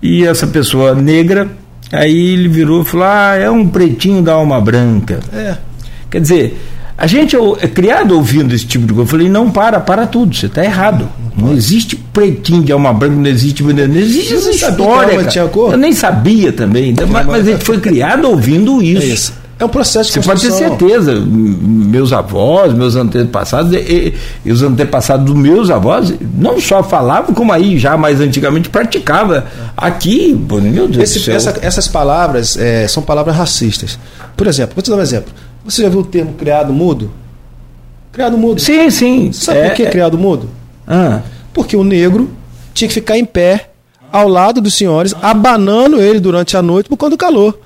[0.00, 1.59] e essa pessoa negra
[1.92, 5.20] Aí ele virou e falou: Ah, é um pretinho da alma branca.
[5.32, 5.56] É.
[6.10, 6.60] Quer dizer,
[6.96, 9.08] a gente é criado ouvindo esse tipo de coisa.
[9.08, 11.08] Eu falei: Não, para, para tudo, você está errado.
[11.36, 13.62] Não, não existe pretinho de alma branca, não existe.
[13.62, 15.16] Não existe essa história.
[15.72, 19.02] Eu nem sabia também, mas, mas a gente foi criado ouvindo isso.
[19.02, 19.40] É isso.
[19.60, 21.14] É um processo de Você pode ter certeza.
[21.20, 27.52] Meus avós, meus antepassados, e, e, os antepassados dos meus avós, não só falavam, como
[27.52, 29.46] aí já mais antigamente praticava.
[29.76, 31.36] Aqui, meu Deus Esse, do céu.
[31.36, 33.98] Essa, essas palavras é, são palavras racistas.
[34.34, 35.30] Por exemplo, vou te dar um exemplo.
[35.62, 37.10] Você já viu o termo criado mudo?
[38.12, 38.62] Criado mudo.
[38.62, 39.30] Sim, sim.
[39.30, 39.90] Sabe é, por que é...
[39.90, 40.48] criado mudo?
[40.88, 41.20] Ah.
[41.52, 42.30] Porque o negro
[42.72, 43.68] tinha que ficar em pé
[44.10, 47.58] ao lado dos senhores, abanando ele durante a noite por conta do calor.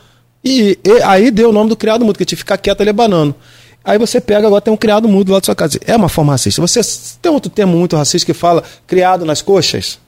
[0.45, 2.91] E, e, aí deu o nome do criado mudo, que tinha que ficar quieto ali
[2.91, 3.35] abanando.
[3.85, 5.79] Aí você pega, agora tem um criado mudo lá da sua casa.
[5.87, 6.61] É uma forma racista.
[6.61, 6.81] Você
[7.21, 9.99] tem outro termo muito racista que fala criado nas coxas?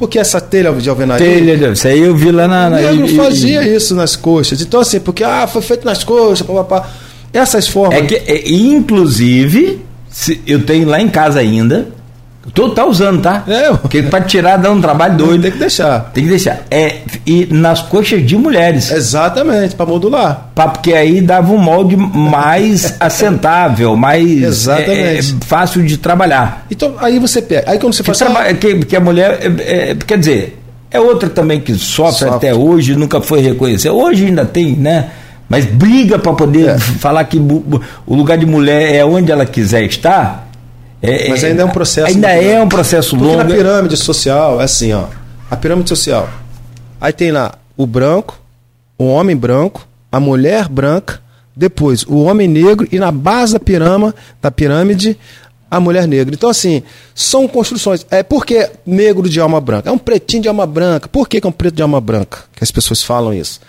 [0.00, 1.26] Porque essa telha de alvenaria.
[1.26, 2.68] Telha, isso aí eu vi lá na.
[2.68, 4.62] O negro e, fazia isso nas coxas.
[4.62, 6.88] Então, assim, porque ah, foi feito nas coxas, papapá.
[7.32, 7.98] Essas formas.
[7.98, 11.88] É que, é, inclusive, se, eu tenho lá em casa ainda
[12.54, 13.44] Tu tá usando, tá?
[13.46, 15.42] É, Porque pra tirar dá um trabalho doido.
[15.42, 16.10] Tem que deixar.
[16.12, 16.60] Tem que deixar.
[16.70, 18.90] É, e nas coxas de mulheres.
[18.90, 20.48] Exatamente, para modular.
[20.54, 24.92] Pra- Porque aí dava um molde mais assentável, mais Exatamente.
[24.92, 26.64] é, é, fácil de trabalhar.
[26.70, 27.70] Então, aí você pega.
[27.70, 28.18] Aí quando você Que, faz.
[28.18, 29.38] traba- que, que a mulher.
[29.60, 30.58] é, é, quer dizer,
[30.90, 32.34] é outra também que sofre, Sofre.
[32.36, 33.92] até hoje, nunca foi reconhecida.
[33.92, 35.10] Hoje ainda tem, né?
[35.48, 36.78] Mas briga para poder É.
[36.78, 40.48] falar que o lugar de mulher é onde ela quiser estar.
[41.02, 42.60] É- Mas ainda é um processo Ainda é grande.
[42.64, 43.54] um processo Porque na longo.
[43.54, 45.06] pirâmide social é assim, ó.
[45.50, 46.28] A pirâmide social.
[47.00, 48.38] Aí tem lá o branco,
[48.98, 51.20] o homem branco, a mulher branca,
[51.56, 55.18] depois o homem negro e na base da pirâmide, da pirâmide
[55.70, 56.34] a mulher negra.
[56.34, 56.82] Então, assim,
[57.14, 58.04] são construções.
[58.10, 59.88] É por que negro de alma branca?
[59.88, 61.08] É um pretinho de alma branca.
[61.08, 62.40] Por que, que é um preto de alma branca?
[62.54, 63.60] Que as pessoas falam isso.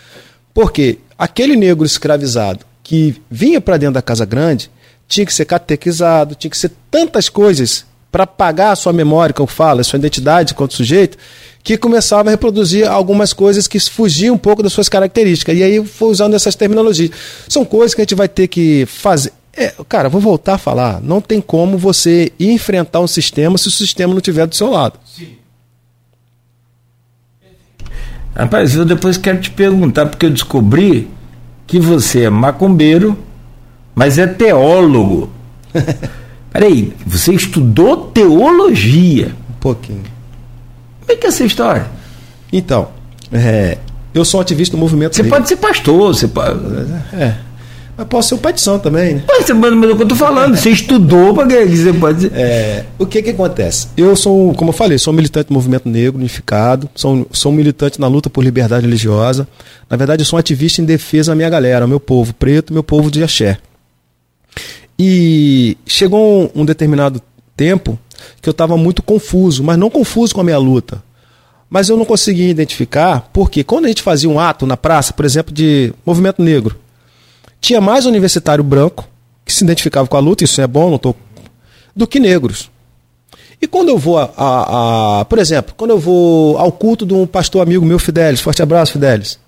[0.53, 4.69] Porque aquele negro escravizado que vinha para dentro da casa grande
[5.11, 9.45] tinha que ser catequizado, tinha que ser tantas coisas para pagar a sua memória, eu
[9.45, 11.17] falo, a sua identidade enquanto sujeito,
[11.61, 15.57] que começava a reproduzir algumas coisas que fugiam um pouco das suas características.
[15.57, 17.11] E aí foi usando essas terminologias.
[17.47, 19.33] São coisas que a gente vai ter que fazer.
[19.55, 21.01] É, cara, vou voltar a falar.
[21.01, 24.97] Não tem como você enfrentar um sistema se o sistema não estiver do seu lado.
[28.33, 31.09] Rapaz, eu depois quero te perguntar, porque eu descobri
[31.67, 33.17] que você é macumbeiro,
[34.01, 35.29] mas é teólogo.
[36.51, 39.27] Peraí, você estudou teologia.
[39.47, 40.01] Um pouquinho.
[41.01, 41.85] Como é que é essa história?
[42.51, 42.87] Então,
[43.31, 43.77] é,
[44.11, 46.59] eu sou um ativista do movimento Você pode ser pastor, você pode.
[47.13, 47.37] É.
[47.95, 49.23] Mas posso ser um pai de santo também, né?
[49.27, 52.21] Mas, mas, mas é o que eu tô falando, você estudou para que você pode
[52.21, 52.31] ser.
[52.33, 53.87] É, o que que acontece?
[53.95, 57.55] Eu sou, como eu falei, sou um militante do movimento negro unificado, sou, sou um
[57.55, 59.47] militante na luta por liberdade religiosa.
[59.87, 62.81] Na verdade, eu sou um ativista em defesa da minha galera, meu povo preto, meu
[62.81, 63.59] povo de axé.
[65.03, 67.19] E chegou um, um determinado
[67.57, 67.97] tempo
[68.39, 71.01] que eu estava muito confuso, mas não confuso com a minha luta.
[71.67, 75.25] Mas eu não conseguia identificar, porque quando a gente fazia um ato na praça, por
[75.25, 76.77] exemplo, de movimento negro,
[77.59, 79.07] tinha mais universitário branco
[79.43, 81.15] que se identificava com a luta, isso é bom, não tô,
[81.95, 82.69] do que negros.
[83.59, 87.13] E quando eu vou, a, a- a- por exemplo, quando eu vou ao culto de
[87.15, 89.39] um pastor amigo meu, Fidelis, forte abraço, Fidelis,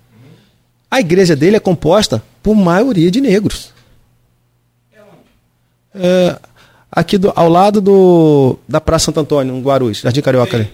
[0.90, 3.72] a igreja dele é composta por maioria de negros.
[5.94, 6.38] É,
[6.90, 10.70] aqui do- ao lado do, da Praça Santo Antônio, no Guarulhos, Jardim Carioca ali.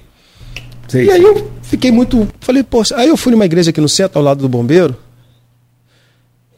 [0.88, 2.26] Sei, E aí eu fiquei muito.
[2.40, 4.96] Falei, poxa, aí eu fui numa igreja aqui no centro, ao lado do bombeiro.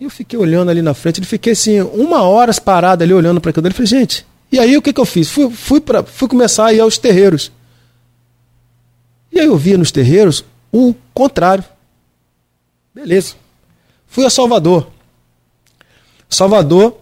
[0.01, 3.41] E eu fiquei olhando ali na frente, ele fiquei assim, uma hora parado ali olhando
[3.41, 3.75] para aquilo dele.
[3.75, 5.29] Falei, gente, e aí o que, que eu fiz?
[5.31, 7.53] Fui, fui, pra, fui começar a ir aos terreiros.
[9.31, 11.65] E aí eu via nos terreiros o contrário.
[12.95, 13.35] Beleza.
[14.07, 14.89] Fui a Salvador.
[16.29, 16.99] Salvador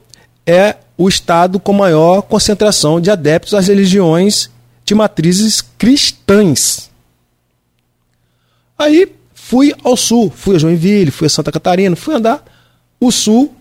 [0.47, 4.51] é o estado com maior concentração de adeptos às religiões
[4.85, 6.91] de matrizes cristãs.
[8.79, 12.45] Aí fui ao sul, fui a Joinville, fui a Santa Catarina, fui andar.
[13.01, 13.55] O sul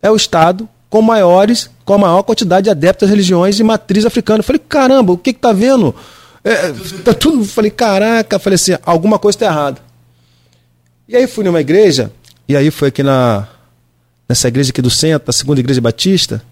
[0.00, 4.06] é o estado com maiores, com a maior quantidade de adeptos às religiões de matriz
[4.06, 4.38] africana.
[4.38, 5.94] Eu falei, caramba, o que que tá vendo?
[6.42, 6.72] É,
[7.04, 7.44] tá tudo.
[7.44, 9.78] Falei, caraca, falei assim, alguma coisa está errada.
[11.06, 12.10] E aí fui numa igreja,
[12.48, 13.46] e aí foi aqui na
[14.28, 16.42] nessa igreja aqui do centro, a segunda igreja batista.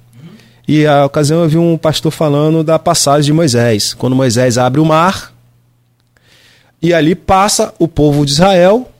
[0.66, 4.80] E a ocasião eu vi um pastor falando da passagem de Moisés, quando Moisés abre
[4.80, 5.32] o mar
[6.82, 8.90] e ali passa o povo de Israel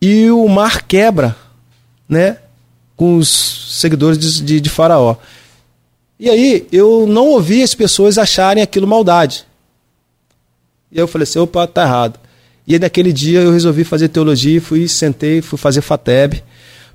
[0.00, 1.36] e o mar quebra,
[2.08, 2.38] né,
[2.96, 5.16] com os seguidores de, de, de Faraó.
[6.18, 9.44] E aí eu não ouvi as pessoas acharem aquilo maldade.
[10.90, 12.18] E eu falei assim, opa, tá errado.
[12.66, 16.42] E aí naquele dia eu resolvi fazer teologia, fui, sentei, fui fazer FATEB,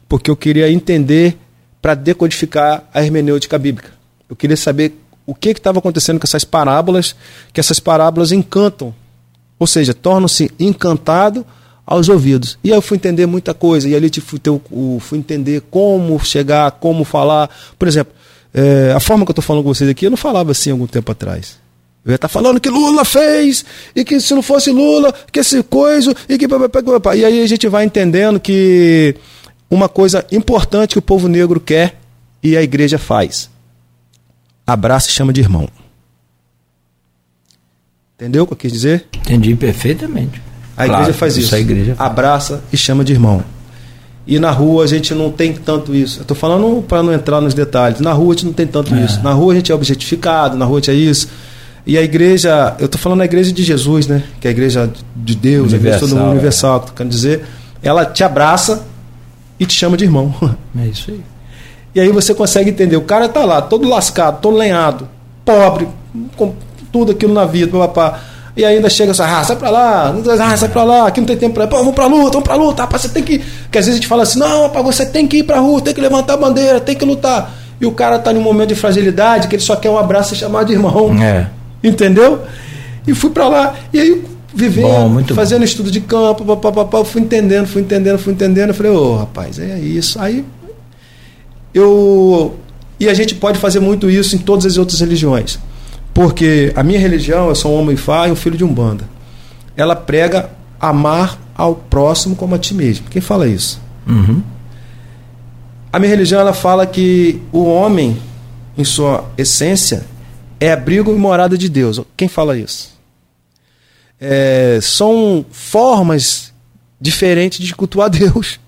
[0.08, 1.38] porque eu queria entender
[1.82, 3.92] para decodificar a hermenêutica bíblica.
[4.30, 7.16] Eu queria saber o que estava acontecendo com essas parábolas,
[7.52, 8.94] que essas parábolas encantam,
[9.60, 11.46] ou seja, tornam-se encantado
[11.86, 12.58] aos ouvidos.
[12.64, 14.40] E aí eu fui entender muita coisa, e ali fui,
[15.00, 17.50] fui entender como chegar, como falar.
[17.78, 18.14] Por exemplo,
[18.54, 20.88] é, a forma que eu estou falando com vocês aqui, eu não falava assim algum
[20.88, 21.58] tempo atrás.
[22.06, 25.62] Eu ia estar falando que Lula fez, e que se não fosse Lula, que esse
[25.64, 26.46] coisa, e que.
[27.16, 29.14] E aí a gente vai entendendo que
[29.70, 32.00] uma coisa importante que o povo negro quer
[32.42, 33.50] e a igreja faz.
[34.66, 35.68] Abraça e chama de irmão.
[38.16, 39.06] Entendeu o que eu quis dizer?
[39.14, 40.42] Entendi perfeitamente.
[40.76, 41.54] A igreja claro, faz isso.
[41.54, 42.10] A igreja faz.
[42.10, 43.44] Abraça e chama de irmão.
[44.26, 46.20] E na rua a gente não tem tanto isso.
[46.20, 48.00] Eu estou falando para não entrar nos detalhes.
[48.00, 49.06] Na rua a gente não tem tanto é.
[49.06, 49.22] isso.
[49.22, 51.30] Na rua a gente é objetificado, na rua a gente é isso.
[51.86, 54.24] E a igreja, eu estou falando da igreja de Jesus, né?
[54.42, 57.46] Que é a igreja de Deus, universal, a igreja todo mundo universal, que quero dizer.
[57.82, 58.86] Ela te abraça
[59.60, 60.34] e te chama de irmão.
[60.80, 61.22] É isso aí.
[61.96, 62.96] E aí você consegue entender.
[62.96, 65.08] O cara tá lá, todo lascado, todo lenhado,
[65.44, 65.88] pobre,
[66.36, 66.54] com
[66.92, 68.20] tudo aquilo na vida, papá.
[68.56, 71.38] E ainda chega assim, ah, sai pra lá, ah, sai pra lá, aqui não tem
[71.38, 71.68] tempo pra.
[71.68, 73.40] Pô, vamos pra luta, vamos pra luta, rapaz, você tem que.
[73.40, 75.82] Porque às vezes a gente fala assim, não, rapaz, você tem que ir pra rua,
[75.82, 77.54] tem que levantar a bandeira, tem que lutar.
[77.80, 80.38] E o cara tá num momento de fragilidade, que ele só quer um abraço e
[80.38, 81.16] chamar de irmão.
[81.22, 81.48] É.
[81.84, 82.42] Entendeu?
[83.06, 83.76] E fui pra lá.
[83.94, 85.66] E aí, vivendo, Bom, fazendo bom.
[85.66, 88.70] estudo de campo, papapá, fui entendendo, fui entendendo, fui entendendo.
[88.70, 90.20] Eu falei, ô oh, rapaz, é isso.
[90.20, 90.46] Aí
[91.74, 92.56] eu.
[93.00, 95.60] E a gente pode fazer muito isso em todas as outras religiões.
[96.14, 99.08] Porque a minha religião, eu sou um homem e um filho de um banda.
[99.76, 103.06] Ela prega amar ao próximo como a ti mesmo.
[103.08, 103.80] Quem fala isso?
[104.08, 104.42] Uhum.
[105.94, 108.18] A minha religião ela fala que o homem,
[108.76, 110.06] em sua essência,
[110.60, 112.02] é abrigo e morada de Deus.
[112.16, 112.97] Quem fala isso?
[114.20, 116.54] É, são formas
[117.00, 118.60] diferentes de cultuar Deus.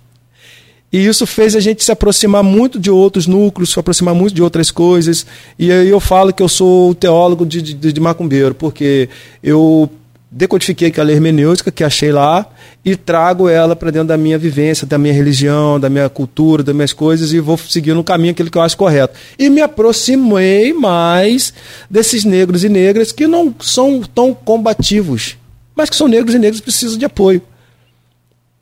[0.92, 4.42] E isso fez a gente se aproximar muito de outros núcleos, se aproximar muito de
[4.42, 5.26] outras coisas.
[5.58, 9.08] E aí eu falo que eu sou teólogo de, de, de macumbeiro, porque
[9.44, 9.90] eu
[10.32, 12.46] decodifiquei aquela hermenêutica que achei lá
[12.86, 16.76] e trago ela para dentro da minha vivência, da minha religião, da minha cultura, das
[16.76, 19.16] minhas coisas e vou seguir no caminho aquele que eu acho correto.
[19.38, 21.54] E me aproximei mais
[21.90, 25.38] desses negros e negras que não são tão combativos,
[25.76, 27.42] mas que são negros e negros precisam de apoio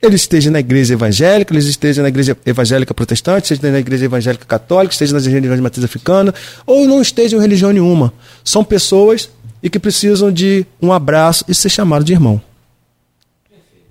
[0.02, 4.46] ele esteja na igreja evangélica, ele esteja na igreja evangélica protestante, esteja na igreja evangélica
[4.46, 6.34] católica, esteja nas religiões de matriz africana,
[6.66, 8.14] ou não esteja em religião nenhuma.
[8.44, 9.30] São pessoas
[9.62, 12.42] e que precisam de um abraço e ser chamado de irmão.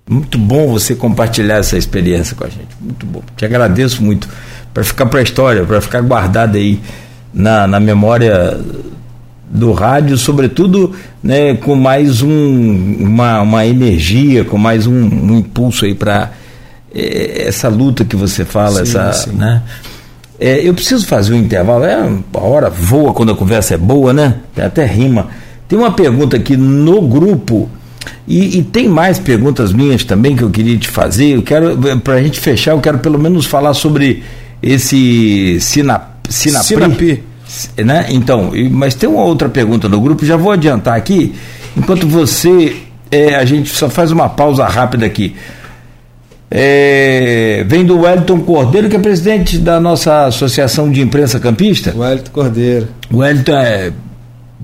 [0.09, 2.69] Muito bom você compartilhar essa experiência com a gente.
[2.79, 3.21] Muito bom.
[3.35, 4.29] Te agradeço muito.
[4.73, 6.79] Para ficar para a história, para ficar guardado aí
[7.33, 8.57] na, na memória
[9.49, 15.85] do rádio, sobretudo né, com mais um, uma, uma energia, com mais um, um impulso
[15.85, 16.31] aí para
[16.93, 19.31] é, essa luta que você fala, sim, essa, sim.
[19.31, 19.61] né?
[20.39, 21.83] É, eu preciso fazer um intervalo.
[21.83, 21.95] É,
[22.33, 24.35] a hora voa quando a conversa é boa, né?
[24.55, 25.27] Até rima.
[25.67, 27.69] Tem uma pergunta aqui no grupo
[28.27, 31.35] e, e, tem mais perguntas minhas também que eu queria te fazer.
[31.35, 34.23] Eu quero, para a gente fechar, eu quero pelo menos falar sobre
[34.61, 37.23] esse Sinap, Sinapri.
[37.77, 38.07] Né?
[38.09, 41.33] Então, mas tem uma outra pergunta no grupo, já vou adiantar aqui,
[41.75, 42.75] enquanto você,
[43.09, 45.35] é, a gente só faz uma pausa rápida aqui.
[46.49, 51.93] É, vem do Wellington Cordeiro, que é presidente da nossa Associação de Imprensa Campista.
[51.95, 52.87] Wellington Cordeiro.
[53.11, 53.91] O Wellington é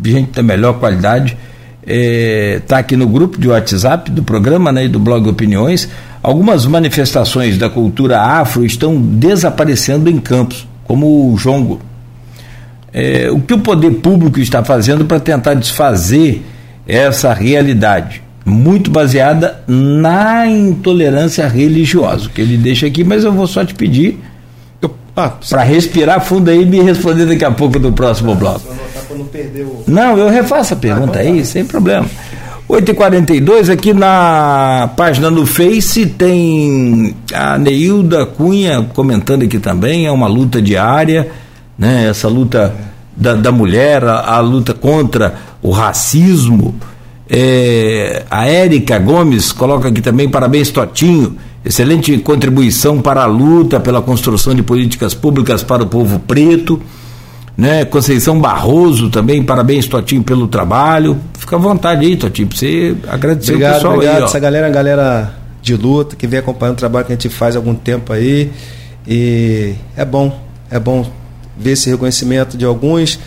[0.03, 1.37] gente da melhor qualidade.
[1.81, 5.89] Está é, tá aqui no grupo de WhatsApp do programa né, e do blog Opiniões.
[6.21, 11.81] Algumas manifestações da cultura afro estão desaparecendo em campos, como o jongo
[12.93, 16.43] é, o que o poder público está fazendo para tentar desfazer
[16.87, 23.65] essa realidade, muito baseada na intolerância religiosa, que ele deixa aqui, mas eu vou só
[23.65, 24.19] te pedir
[25.15, 28.61] ah, para respirar fundo aí e me responder daqui a pouco no próximo bloco.
[29.87, 32.05] Não, eu refaço a pergunta aí, sem problema.
[32.69, 40.27] 8h42, aqui na página do Face tem a Neilda Cunha comentando aqui também, é uma
[40.27, 41.29] luta diária
[41.77, 42.07] né?
[42.09, 42.73] essa luta
[43.15, 46.75] da, da mulher, a, a, luta contra o racismo.
[47.29, 51.37] É, a Érica Gomes coloca aqui também parabéns, Totinho.
[51.65, 56.81] Excelente contribuição para a luta pela construção de políticas públicas para o povo preto.
[57.55, 57.85] Né?
[57.85, 61.17] Conceição Barroso também, parabéns, Totinho, pelo trabalho.
[61.37, 64.17] Fica à vontade aí, Totinho, para você agradecer obrigado, o pessoal obrigado.
[64.17, 64.23] aí.
[64.23, 67.29] Essa galera é a galera de luta que vem acompanhando o trabalho que a gente
[67.29, 68.51] faz há algum tempo aí.
[69.07, 70.37] E é bom,
[70.69, 71.09] é bom
[71.57, 73.17] ver esse reconhecimento de alguns,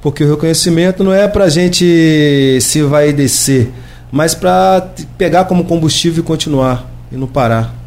[0.00, 3.72] porque o reconhecimento não é para a gente se vai descer,
[4.12, 4.88] mas para
[5.18, 7.79] pegar como combustível e continuar e não parar.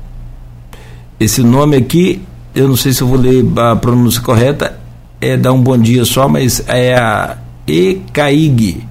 [1.24, 2.22] Esse nome aqui,
[2.54, 4.78] eu não sei se eu vou ler a pronúncia correta,
[5.22, 8.86] é dar um bom dia só, mas é a ECAIG.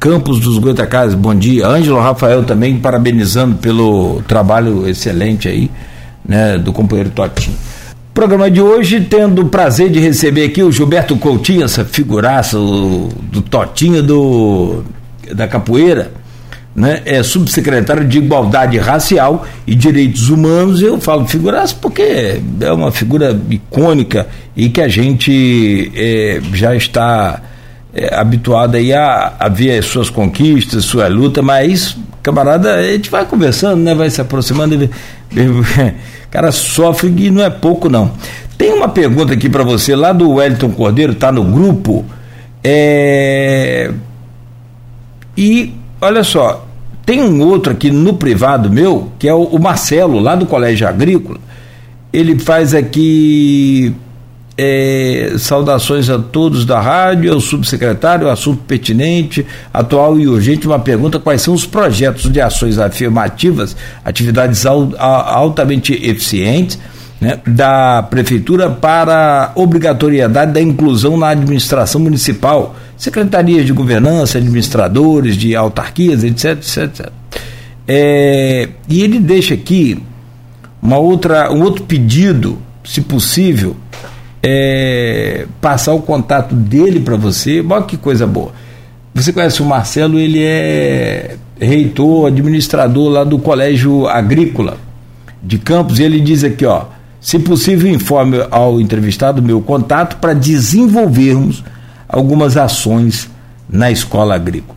[0.00, 1.66] Campos dos Goitacazes, bom dia.
[1.68, 5.70] Ângelo Rafael também parabenizando pelo trabalho excelente aí,
[6.26, 7.58] né, do companheiro Totinho.
[8.14, 13.08] Programa de hoje, tendo o prazer de receber aqui o Gilberto Coutinho, essa figuraça do,
[13.30, 14.82] do Totinho do,
[15.34, 16.10] da Capoeira,
[16.74, 17.02] né?
[17.04, 20.82] é subsecretário de Igualdade Racial e Direitos Humanos.
[20.82, 27.40] Eu falo figuraça porque é uma figura icônica e que a gente é, já está
[27.94, 33.10] é, habituado aí a, a ver as suas conquistas, sua luta, mas, camarada, a gente
[33.10, 33.94] vai conversando, né?
[33.94, 34.74] vai se aproximando.
[34.74, 34.90] Ele,
[36.34, 38.10] cara sofre e não é pouco, não.
[38.58, 42.04] Tem uma pergunta aqui para você, lá do Wellington Cordeiro, tá no grupo.
[42.62, 43.92] É...
[45.36, 46.63] E olha só,
[47.04, 51.38] tem um outro aqui no privado meu, que é o, Marcelo, lá do Colégio Agrícola.
[52.12, 53.94] Ele faz aqui
[54.56, 60.66] é, saudações a todos da rádio, ao subsecretário, assunto pertinente, atual e urgente.
[60.66, 66.78] Uma pergunta: quais são os projetos de ações afirmativas, atividades altamente eficientes
[67.20, 75.54] né, da Prefeitura para obrigatoriedade da inclusão na administração municipal, secretarias de governança, administradores de
[75.54, 76.58] autarquias, etc.
[76.58, 77.12] etc, etc.
[77.86, 80.02] É, e ele deixa aqui
[80.82, 83.76] uma outra, um outro pedido, se possível,
[84.42, 87.64] é, passar o contato dele para você.
[87.66, 88.52] Olha que coisa boa.
[89.14, 94.76] Você conhece o Marcelo, ele é reitor, administrador lá do Colégio Agrícola
[95.42, 96.86] de Campos, e ele diz aqui, ó,
[97.24, 101.64] se possível, informe ao entrevistado meu contato para desenvolvermos
[102.06, 103.30] algumas ações
[103.66, 104.76] na escola agrícola.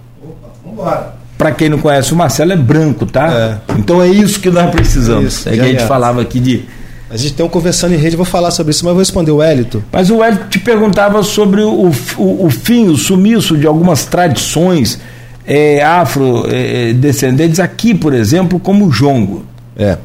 [1.37, 3.59] Para quem não conhece, o Marcelo é branco, tá?
[3.67, 3.73] É.
[3.77, 5.25] Então é isso que nós precisamos.
[5.25, 6.63] Isso, é que a gente falava aqui de
[7.09, 9.43] a gente tem um conversando em rede, vou falar sobre isso, mas vou responder o
[9.43, 9.83] Hélito.
[9.91, 15.01] Mas o Hélito te perguntava sobre o, o, o fim, o sumiço de algumas tradições
[15.45, 19.45] é, afrodescendentes, aqui, por exemplo, como o jongo.
[19.75, 19.97] É.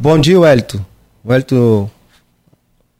[0.00, 0.82] Bom dia, Hélito.
[1.28, 1.90] O Hélito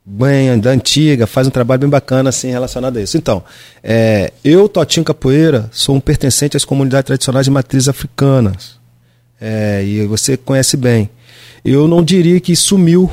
[0.04, 3.16] bem da antiga, faz um trabalho bem bacana assim relacionado a isso.
[3.16, 3.42] Então,
[3.82, 8.78] é, eu, Totinho Capoeira, sou um pertencente às comunidades tradicionais de matrizes africanas.
[9.40, 11.08] É, e você conhece bem
[11.64, 13.10] eu não diria que sumiu.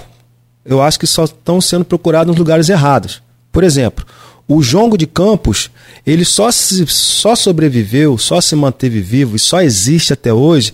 [0.65, 3.21] Eu acho que só estão sendo procurados nos lugares errados.
[3.53, 4.05] Por exemplo,
[4.47, 5.71] o jongo de Campos,
[6.05, 10.73] ele só, se, só sobreviveu, só se manteve vivo e só existe até hoje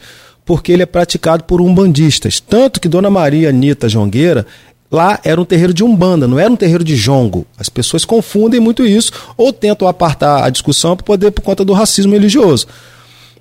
[0.51, 2.41] porque ele é praticado por umbandistas.
[2.41, 4.45] Tanto que Dona Maria Anitta Jongueira,
[4.91, 7.47] lá era um terreiro de umbanda, não era um terreiro de jongo.
[7.57, 11.71] As pessoas confundem muito isso ou tentam apartar a discussão para poder por conta do
[11.71, 12.67] racismo religioso.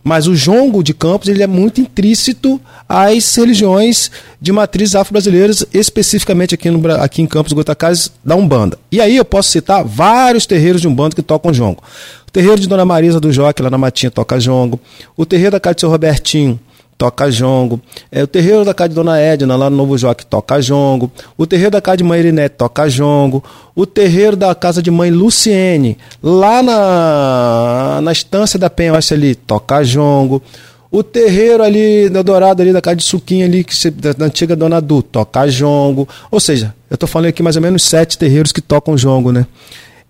[0.04, 4.08] Mas o jongo de Campos ele é muito intrínseco às religiões
[4.40, 8.78] de matriz afro-brasileiras, especificamente aqui, no, aqui em Campos Goitacazes, da Umbanda.
[8.88, 11.82] E aí eu posso citar vários terreiros de Umbanda que tocam jongo.
[12.28, 14.78] O terreiro de Dona Marisa do Joque, lá na Matinha, toca jongo.
[15.16, 16.60] O terreiro da seu Robertinho,
[17.00, 17.80] toca jongo.
[18.12, 21.10] É, o terreiro da casa de Dona Edna, lá no Novo Joque, toca jongo.
[21.34, 23.42] O terreiro da casa de Mãe Irinete, toca jongo.
[23.74, 29.34] O terreiro da casa de Mãe Luciene, lá na, na estância da Penha, acho ali,
[29.34, 30.42] toca jongo.
[30.90, 34.78] O terreiro ali do Dourado, ali da casa de Suquinha, ali, que, da antiga Dona
[34.78, 36.06] Du, toca jongo.
[36.30, 39.46] Ou seja, eu estou falando aqui mais ou menos sete terreiros que tocam jongo, né?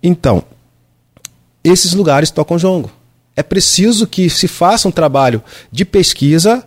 [0.03, 0.43] Então,
[1.63, 2.91] esses lugares tocam jongo.
[3.37, 6.67] É preciso que se faça um trabalho de pesquisa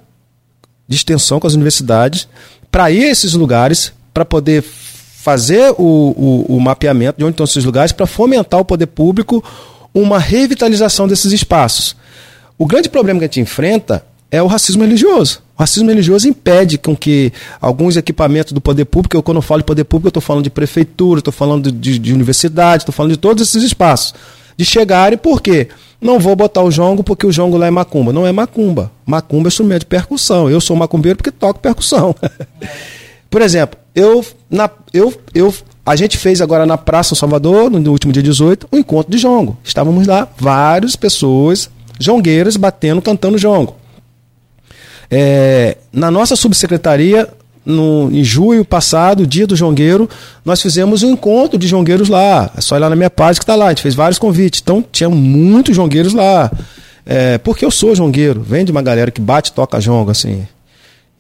[0.88, 2.28] de extensão com as universidades
[2.72, 7.46] para ir a esses lugares, para poder fazer o, o, o, mapeamento de onde estão
[7.46, 9.44] esses lugares, para fomentar o poder público
[9.94, 11.96] uma revitalização desses espaços.
[12.58, 15.42] O grande problema que a gente enfrenta é o racismo religioso.
[15.56, 17.32] O racismo religioso impede com que
[17.62, 20.44] alguns equipamentos do poder público, eu quando eu falo de poder público, eu estou falando
[20.44, 24.16] de prefeitura, estou falando de, de universidade, estou falando de todos esses espaços,
[24.58, 25.70] de chegarem, por quê?
[26.04, 28.12] Não vou botar o jongo porque o jongo lá é macumba.
[28.12, 28.92] Não é macumba.
[29.06, 30.50] Macumba é instrumento de percussão.
[30.50, 32.14] Eu sou macumbeiro porque toco percussão.
[33.32, 35.54] Por exemplo, eu, na, eu, eu,
[35.86, 39.58] a gente fez agora na Praça Salvador, no último dia 18, um encontro de jongo.
[39.64, 43.76] Estávamos lá, várias pessoas, jongueiras, batendo, cantando jongo.
[45.10, 47.30] É, na nossa subsecretaria,
[47.66, 50.10] no, em julho passado, dia do jongueiro,
[50.44, 52.52] nós fizemos um encontro de jongueiros lá.
[52.58, 53.68] É só ir lá na minha página que está lá.
[53.68, 54.62] A gente fez vários convites.
[54.62, 56.52] Então, tinha muitos jongueiros lá.
[57.06, 58.42] É, porque eu sou jongueiro.
[58.42, 60.46] Vem de uma galera que bate toca jongo, assim.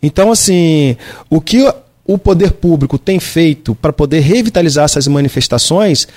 [0.02, 0.98] Então, assim,
[1.30, 1.66] o que
[2.06, 6.08] o poder público tem feito para poder revitalizar essas manifestações,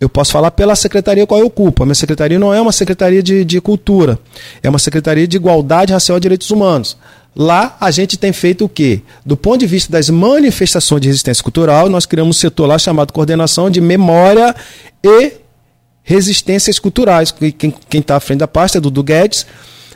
[0.00, 1.82] eu posso falar pela secretaria qual eu ocupo.
[1.82, 4.18] A minha secretaria não é uma secretaria de, de cultura,
[4.62, 6.96] é uma secretaria de igualdade racial e direitos humanos.
[7.34, 9.02] Lá a gente tem feito o quê?
[9.24, 13.12] Do ponto de vista das manifestações de resistência cultural, nós criamos um setor lá chamado
[13.12, 14.54] Coordenação de Memória
[15.04, 15.32] e
[16.02, 17.32] Resistências Culturais.
[17.32, 19.46] Quem está à frente da pasta é Dudu Guedes.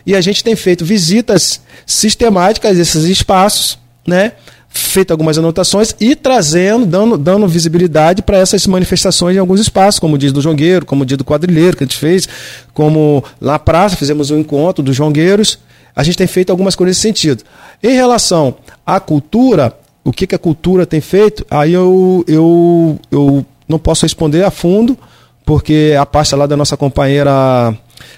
[0.04, 4.32] E a gente tem feito visitas sistemáticas a esses espaços, né?
[4.72, 10.14] feito algumas anotações e trazendo, dando, dando visibilidade para essas manifestações em alguns espaços, como
[10.14, 12.26] o dia do Jongueiro, como o dia do Quadrilheiro que a gente fez,
[12.72, 15.58] como na praça fizemos um encontro dos Jongueiros
[15.94, 17.44] a gente tem feito algumas coisas nesse sentido.
[17.82, 23.46] Em relação à cultura, o que, que a cultura tem feito, aí eu, eu, eu
[23.68, 24.96] não posso responder a fundo,
[25.44, 27.76] porque a pasta lá da nossa companheira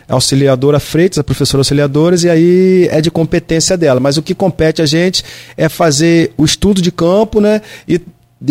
[0.08, 4.00] auxiliadora Freitas, a professora auxiliadora, e aí é de competência dela.
[4.00, 5.24] Mas o que compete a gente
[5.56, 7.60] é fazer o estudo de campo, né?
[7.88, 8.00] E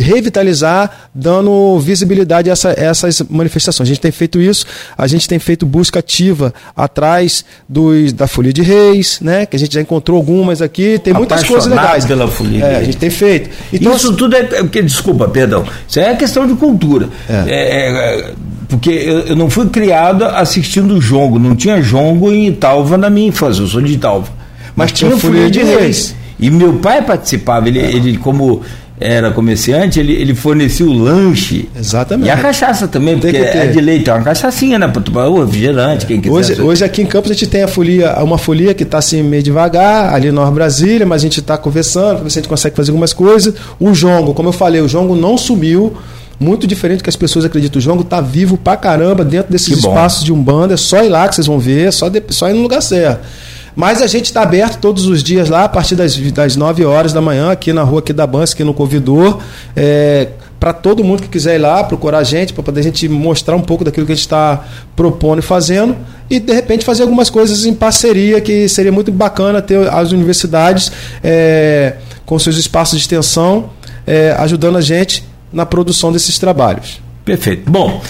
[0.01, 3.87] revitalizar, dando visibilidade a essa, essas manifestações.
[3.87, 4.65] A gente tem feito isso,
[4.97, 9.45] a gente tem feito busca ativa atrás dos, da Folia de Reis, né?
[9.45, 12.05] Que a gente já encontrou algumas aqui, tem muitas coisas legais.
[12.05, 13.49] pela Folia é, A gente tem feito.
[13.71, 14.43] Então, isso tudo é.
[14.43, 15.65] Porque, desculpa, perdão.
[15.87, 17.09] Isso é questão de cultura.
[17.29, 17.43] É.
[17.47, 18.33] É, é
[18.69, 23.27] porque eu, eu, não fui criado assistindo jongo, não tinha jongo em Italva na minha
[23.27, 24.29] infância, eu sou de Italva.
[24.75, 25.79] Mas, Mas tinha Folia de Reis.
[25.79, 26.15] Reis.
[26.39, 28.61] E meu pai participava, ele, ele como
[28.99, 31.67] era comerciante, ele, ele fornecia o lanche.
[31.77, 32.27] Exatamente.
[32.27, 34.91] E a cachaça também, porque é de leite, é uma cachaçinha, né?
[35.27, 36.07] O refrigerante, é.
[36.07, 36.33] quem quiser.
[36.33, 39.23] Hoje, hoje aqui em Campos a gente tem a folia, uma folia que está assim
[39.23, 42.49] meio devagar, ali no Brasília, mas a gente está conversando, para ver se a gente
[42.49, 43.53] consegue fazer algumas coisas.
[43.79, 45.93] O jongo, como eu falei, o jongo não sumiu.
[46.39, 47.79] Muito diferente do que as pessoas acreditam.
[47.79, 50.73] O jongo está vivo pra caramba dentro desses espaços de Umbanda.
[50.73, 52.81] É só ir lá que vocês vão ver, é só, de, só ir no lugar
[52.81, 53.23] certo.
[53.75, 57.13] Mas a gente está aberto todos os dias lá, a partir das, das 9 horas
[57.13, 59.39] da manhã, aqui na rua aqui da Bança, aqui no Convidor.
[59.75, 60.29] É,
[60.59, 63.55] para todo mundo que quiser ir lá, procurar a gente, para poder a gente mostrar
[63.55, 64.63] um pouco daquilo que a gente está
[64.95, 65.93] propondo e fazendo,
[66.29, 70.89] e de repente fazer algumas coisas em parceria, que seria muito bacana ter as universidades
[71.21, 71.95] é,
[72.25, 73.71] com seus espaços de extensão
[74.07, 77.01] é, ajudando a gente na produção desses trabalhos.
[77.25, 77.69] Perfeito.
[77.69, 78.01] Bom,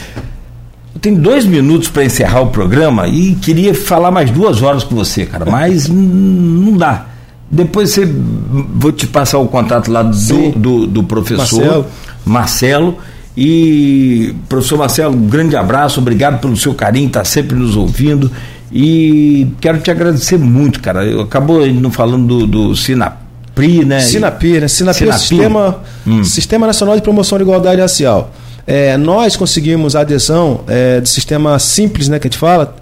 [1.02, 5.26] tenho dois minutos para encerrar o programa e queria falar mais duas horas com você,
[5.26, 7.08] cara, mas não dá.
[7.50, 11.86] Depois você vou te passar o contato lá do, do, do, professor Marcelo.
[12.26, 12.98] Marcelo.
[13.36, 18.32] E professor Marcelo, um grande abraço, obrigado pelo seu carinho, está sempre nos ouvindo.
[18.72, 21.06] E quero te agradecer muito, cara.
[21.06, 24.00] Eu acabou não falando do, do Sinapri, né?
[24.00, 24.68] Sinapri, né?
[24.68, 25.10] Sinapri, Sinapri.
[25.10, 26.24] É o Sistema, hum.
[26.24, 28.32] Sistema Nacional de Promoção de Igualdade Racial.
[28.66, 32.76] É, nós conseguimos a adesão é, do sistema simples, né, que a gente fala,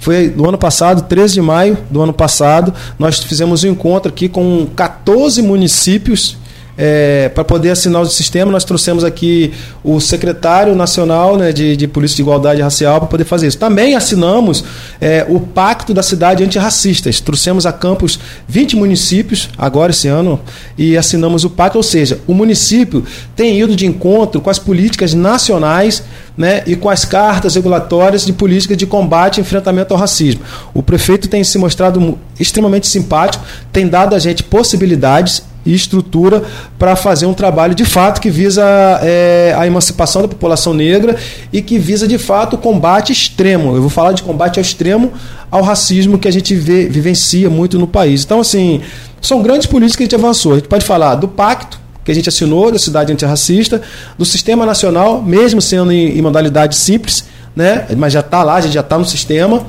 [0.00, 4.28] foi no ano passado, 13 de maio do ano passado, nós fizemos um encontro aqui
[4.28, 6.36] com 14 municípios
[6.80, 9.52] é, para poder assinar o sistema, nós trouxemos aqui
[9.82, 13.58] o secretário nacional né, de, de Polícia de Igualdade Racial para poder fazer isso.
[13.58, 14.64] Também assinamos
[15.00, 17.20] é, o Pacto da Cidade Antirracistas.
[17.20, 20.38] Trouxemos a campus 20 municípios, agora esse ano,
[20.76, 25.12] e assinamos o pacto, ou seja, o município tem ido de encontro com as políticas
[25.14, 26.04] nacionais
[26.36, 30.42] né, e com as cartas regulatórias de política de combate e enfrentamento ao racismo.
[30.72, 36.42] O prefeito tem se mostrado extremamente simpático, tem dado a gente possibilidades e estrutura
[36.78, 38.64] para fazer um trabalho de fato que visa
[39.02, 41.14] é, a emancipação da população negra
[41.52, 43.76] e que visa de fato o combate extremo.
[43.76, 45.12] Eu vou falar de combate ao extremo
[45.50, 48.24] ao racismo que a gente vê, vivencia muito no país.
[48.24, 48.80] Então, assim,
[49.20, 50.52] são grandes políticas que a gente avançou.
[50.52, 53.82] A gente pode falar do pacto que a gente assinou da cidade antirracista,
[54.16, 57.86] do sistema nacional, mesmo sendo em, em modalidade simples, né?
[57.98, 59.66] mas já está lá, a gente já está no sistema.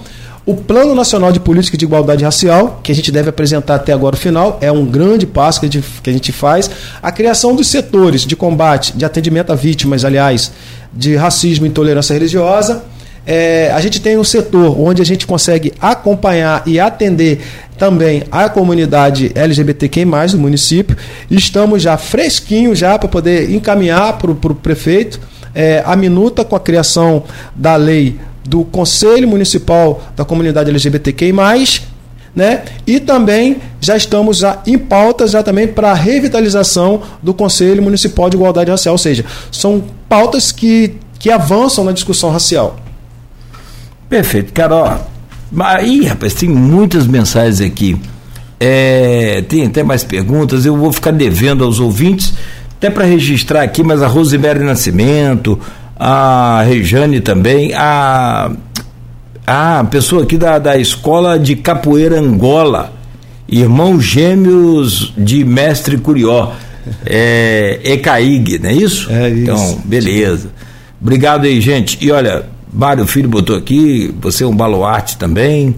[0.49, 4.15] O Plano Nacional de Política de Igualdade Racial, que a gente deve apresentar até agora
[4.15, 6.71] o final, é um grande passo que a gente, que a gente faz.
[7.03, 10.51] A criação dos setores de combate, de atendimento a vítimas, aliás,
[10.91, 12.83] de racismo e intolerância religiosa.
[13.27, 17.41] É, a gente tem um setor onde a gente consegue acompanhar e atender
[17.77, 20.97] também a comunidade LGBTQ+, do município.
[21.29, 25.19] Estamos já fresquinho já para poder encaminhar para o prefeito
[25.53, 27.23] é, a minuta com a criação
[27.55, 31.33] da lei do Conselho Municipal da Comunidade LGBTQI+,
[32.35, 32.63] né?
[32.85, 38.29] E também já estamos já em pauta já também para a revitalização do Conselho Municipal
[38.29, 42.77] de Igualdade Racial, ou seja, são pautas que, que avançam na discussão racial.
[44.09, 44.99] Perfeito, Carol.
[45.59, 47.99] Aí, rapaz, tem muitas mensagens aqui.
[48.59, 52.33] É, tem até mais perguntas, eu vou ficar devendo aos ouvintes,
[52.77, 55.59] até para registrar aqui, mas a Rosemary Nascimento,
[55.99, 58.49] a Rejane também, a,
[59.45, 62.93] a pessoa aqui da, da escola de capoeira Angola,
[63.49, 66.53] irmãos gêmeos de mestre Curió,
[67.05, 69.11] é, ECAIG, não é isso?
[69.11, 69.41] É isso.
[69.41, 70.49] Então, beleza.
[71.01, 71.97] Obrigado aí, gente.
[72.01, 75.75] E olha, Mário Filho botou aqui, você é um baluarte também.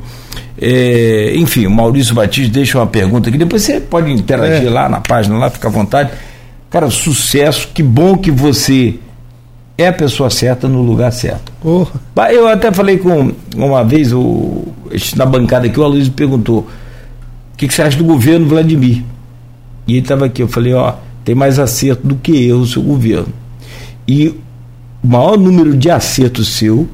[0.62, 4.70] É, enfim, o Maurício Batista deixa uma pergunta aqui, depois você pode interagir é.
[4.70, 6.12] lá na página, lá, fica à vontade.
[6.70, 9.00] Cara, sucesso, que bom que você
[9.82, 11.52] é a pessoa certa no lugar certo.
[11.64, 11.86] Oh.
[12.30, 14.68] Eu até falei com uma vez o,
[15.16, 16.60] na bancada aqui, o Aloysio perguntou:
[17.54, 19.04] o que, que, você acha do governo Vladimir?
[19.88, 22.82] E ele estava aqui, eu falei, ó, tem mais acerto do que eu, o seu
[22.82, 23.34] governo.
[24.08, 24.28] E
[25.04, 26.88] o maior número de acertos seu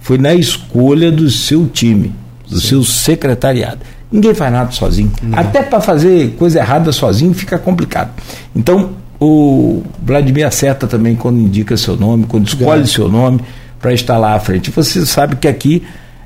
[0.00, 2.12] foi na escolha do seu time,
[2.48, 2.68] do Sim.
[2.68, 3.80] seu secretariado.
[4.10, 5.10] Ninguém faz nada sozinho.
[5.22, 5.38] Não.
[5.38, 8.10] Até para fazer coisa errada sozinho fica complicado.
[8.54, 8.90] Então,
[9.22, 13.40] o Vladimir acerta também quando indica seu nome, quando escolhe seu nome
[13.80, 14.72] para estar lá à frente.
[14.72, 15.84] Você sabe que aqui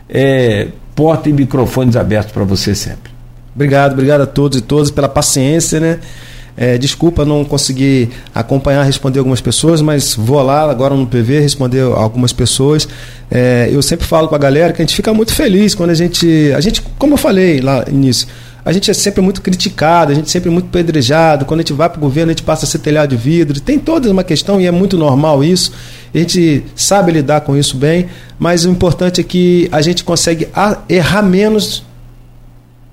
[0.08, 3.12] é porta e microfones abertos para você sempre.
[3.54, 5.98] Obrigado, obrigado a todos e todas pela paciência, né?
[6.56, 11.82] É, desculpa não conseguir acompanhar, responder algumas pessoas, mas vou lá agora no PV responder
[11.82, 12.88] algumas pessoas.
[13.30, 15.94] É, eu sempre falo com a galera que a gente fica muito feliz quando a
[15.94, 16.50] gente.
[16.56, 18.26] A gente, como eu falei lá no início,
[18.66, 21.44] a gente é sempre muito criticado, a gente é sempre muito pedrejado.
[21.44, 23.60] Quando a gente vai para o governo, a gente passa a ser telhado de vidro.
[23.60, 25.70] Tem toda uma questão e é muito normal isso.
[26.12, 28.08] A gente sabe lidar com isso bem,
[28.40, 30.48] mas o importante é que a gente consegue
[30.88, 31.84] errar menos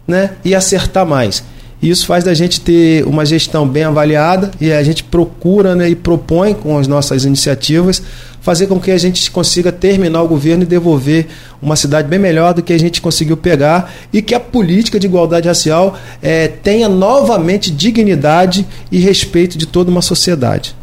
[0.08, 1.44] né, e acertar mais.
[1.82, 5.90] E isso faz da gente ter uma gestão bem avaliada e a gente procura né,
[5.90, 8.04] e propõe com as nossas iniciativas
[8.44, 11.28] fazer com que a gente consiga terminar o governo e devolver
[11.62, 15.08] uma cidade bem melhor do que a gente conseguiu pegar e que a política de
[15.08, 20.76] igualdade racial é, tenha novamente dignidade e respeito de toda uma sociedade.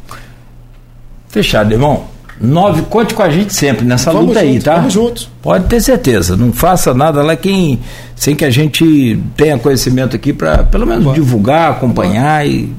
[1.28, 2.06] Fechado, irmão.
[2.40, 4.76] Nove, conte com a gente sempre nessa vamos luta juntos, aí, tá?
[4.76, 5.30] Vamos juntos.
[5.42, 6.38] Pode ter certeza.
[6.38, 7.78] Não faça nada lá quem,
[8.16, 12.72] sem que a gente tenha conhecimento aqui para pelo menos divulgar, acompanhar e,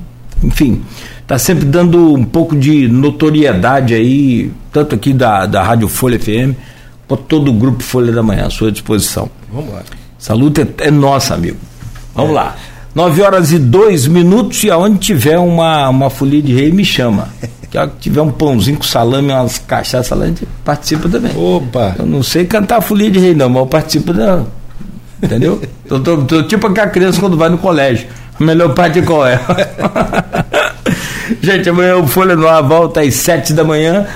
[0.43, 0.81] enfim,
[1.31, 6.57] tá sempre dando um pouco de notoriedade aí, tanto aqui da, da Rádio Folha FM,
[7.07, 9.29] quanto todo o grupo Folha da Manhã à sua disposição.
[9.49, 9.81] Vamos lá.
[10.19, 11.55] Essa luta é, é nossa, amigo.
[12.13, 12.33] Vamos é.
[12.33, 12.57] lá.
[12.93, 17.29] 9 horas e 2 minutos e aonde tiver uma, uma folia de rei, me chama.
[17.71, 21.31] que a tiver um pãozinho com salame, umas cachaças lá, a gente participa também.
[21.37, 21.95] Opa!
[21.97, 24.43] Eu não sei cantar a folia de rei, não, mas eu participo da.
[25.23, 25.61] Entendeu?
[25.87, 28.05] tô, tô, tô, tipo aquela criança quando vai no colégio.
[28.37, 29.39] A melhor parte qual é?
[31.41, 34.07] gente, amanhã o Folha no Ar volta às 7 da manhã.